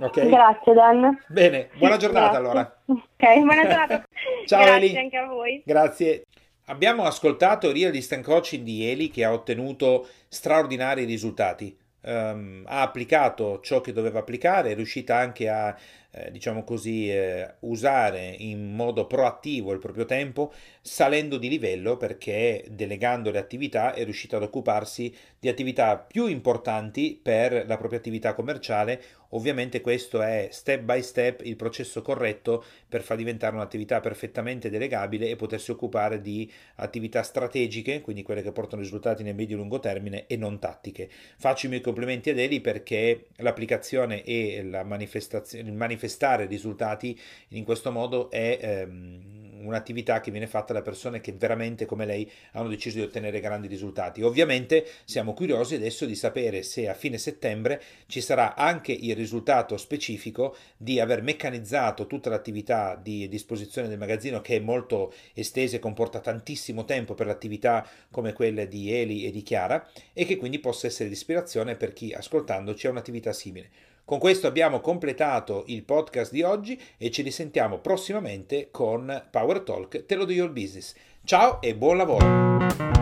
Okay? 0.00 0.30
Grazie 0.30 0.72
Dan. 0.72 1.22
Bene, 1.28 1.68
buona 1.76 1.98
giornata 1.98 2.40
Grazie. 2.40 2.48
allora. 2.48 2.82
Ok, 2.86 3.38
buona 3.40 3.62
giornata. 3.66 4.02
Ciao 4.46 4.64
Grazie 4.64 4.76
Eli. 4.76 4.96
anche 4.96 5.16
a 5.18 5.26
voi. 5.26 5.62
Grazie. 5.62 6.24
Abbiamo 6.66 7.04
ascoltato 7.04 7.68
il 7.68 7.74
Real 7.74 7.94
Instant 7.94 8.24
Coaching 8.24 8.64
di 8.64 8.88
Eli 8.88 9.10
che 9.10 9.24
ha 9.24 9.32
ottenuto 9.32 10.08
straordinari 10.26 11.04
risultati. 11.04 11.76
Um, 12.04 12.64
ha 12.66 12.80
applicato 12.80 13.60
ciò 13.60 13.82
che 13.82 13.92
doveva 13.92 14.20
applicare, 14.20 14.70
è 14.70 14.74
riuscita 14.74 15.16
anche 15.16 15.48
a 15.50 15.76
eh, 16.12 16.30
diciamo 16.30 16.62
così, 16.62 17.10
eh, 17.10 17.54
usare 17.60 18.34
in 18.38 18.74
modo 18.74 19.06
proattivo 19.06 19.72
il 19.72 19.78
proprio 19.78 20.04
tempo, 20.04 20.52
salendo 20.80 21.38
di 21.38 21.48
livello 21.48 21.96
perché 21.96 22.64
delegando 22.68 23.30
le 23.30 23.38
attività 23.38 23.94
è 23.94 24.04
riuscito 24.04 24.36
ad 24.36 24.42
occuparsi 24.42 25.14
di 25.38 25.48
attività 25.48 25.96
più 25.96 26.26
importanti 26.26 27.18
per 27.20 27.66
la 27.66 27.76
propria 27.78 27.98
attività 27.98 28.34
commerciale. 28.34 29.02
Ovviamente 29.34 29.80
questo 29.80 30.20
è 30.20 30.48
step 30.50 30.82
by 30.82 31.02
step 31.02 31.40
il 31.44 31.56
processo 31.56 32.02
corretto 32.02 32.64
per 32.88 33.02
far 33.02 33.16
diventare 33.16 33.54
un'attività 33.54 34.00
perfettamente 34.00 34.70
delegabile 34.70 35.28
e 35.28 35.36
potersi 35.36 35.70
occupare 35.70 36.20
di 36.20 36.50
attività 36.76 37.22
strategiche, 37.22 38.00
quindi 38.00 38.22
quelle 38.22 38.42
che 38.42 38.52
portano 38.52 38.82
risultati 38.82 39.22
nel 39.22 39.34
medio 39.34 39.56
e 39.56 39.58
lungo 39.58 39.80
termine 39.80 40.26
e 40.26 40.36
non 40.36 40.58
tattiche. 40.58 41.08
Faccio 41.38 41.66
i 41.66 41.68
miei 41.70 41.80
complimenti 41.80 42.30
ad 42.30 42.38
Eli 42.38 42.60
perché 42.60 43.26
l'applicazione 43.36 44.22
e 44.24 44.62
la 44.64 44.82
manifestazione, 44.84 45.68
il 45.68 45.74
manifestare 45.74 46.46
risultati 46.46 47.18
in 47.48 47.64
questo 47.64 47.90
modo 47.90 48.30
è 48.30 48.58
ehm, 48.60 49.41
un'attività 49.66 50.20
che 50.20 50.30
viene 50.30 50.46
fatta 50.46 50.72
da 50.72 50.82
persone 50.82 51.20
che 51.20 51.32
veramente 51.32 51.86
come 51.86 52.06
lei 52.06 52.30
hanno 52.52 52.68
deciso 52.68 52.98
di 52.98 53.04
ottenere 53.04 53.40
grandi 53.40 53.68
risultati. 53.68 54.22
Ovviamente 54.22 54.86
siamo 55.04 55.34
curiosi 55.34 55.74
adesso 55.74 56.06
di 56.06 56.14
sapere 56.14 56.62
se 56.62 56.88
a 56.88 56.94
fine 56.94 57.18
settembre 57.18 57.82
ci 58.06 58.20
sarà 58.20 58.54
anche 58.54 58.92
il 58.92 59.14
risultato 59.14 59.76
specifico 59.76 60.56
di 60.76 61.00
aver 61.00 61.22
meccanizzato 61.22 62.06
tutta 62.06 62.30
l'attività 62.30 62.98
di 63.00 63.28
disposizione 63.28 63.88
del 63.88 63.98
magazzino 63.98 64.40
che 64.40 64.56
è 64.56 64.60
molto 64.60 65.12
estesa 65.34 65.76
e 65.76 65.80
comporta 65.80 66.20
tantissimo 66.20 66.84
tempo 66.84 67.14
per 67.14 67.26
l'attività 67.26 67.86
come 68.10 68.32
quelle 68.32 68.68
di 68.68 68.92
Eli 68.92 69.26
e 69.26 69.30
di 69.30 69.42
Chiara 69.42 69.88
e 70.12 70.24
che 70.24 70.36
quindi 70.36 70.58
possa 70.58 70.86
essere 70.86 71.08
di 71.08 71.14
ispirazione 71.14 71.76
per 71.76 71.92
chi 71.92 72.12
ascoltandoci 72.12 72.86
ha 72.86 72.90
un'attività 72.90 73.32
simile. 73.32 73.91
Con 74.04 74.18
questo 74.18 74.46
abbiamo 74.46 74.80
completato 74.80 75.64
il 75.66 75.84
podcast 75.84 76.32
di 76.32 76.42
oggi 76.42 76.80
e 76.98 77.10
ci 77.10 77.22
risentiamo 77.22 77.78
prossimamente 77.78 78.68
con 78.70 79.28
Power 79.30 79.60
Talk 79.60 80.06
Te 80.06 80.14
lo 80.16 80.24
do 80.24 80.32
your 80.32 80.50
business. 80.50 80.94
Ciao 81.24 81.60
e 81.60 81.74
buon 81.76 81.96
lavoro! 81.98 83.01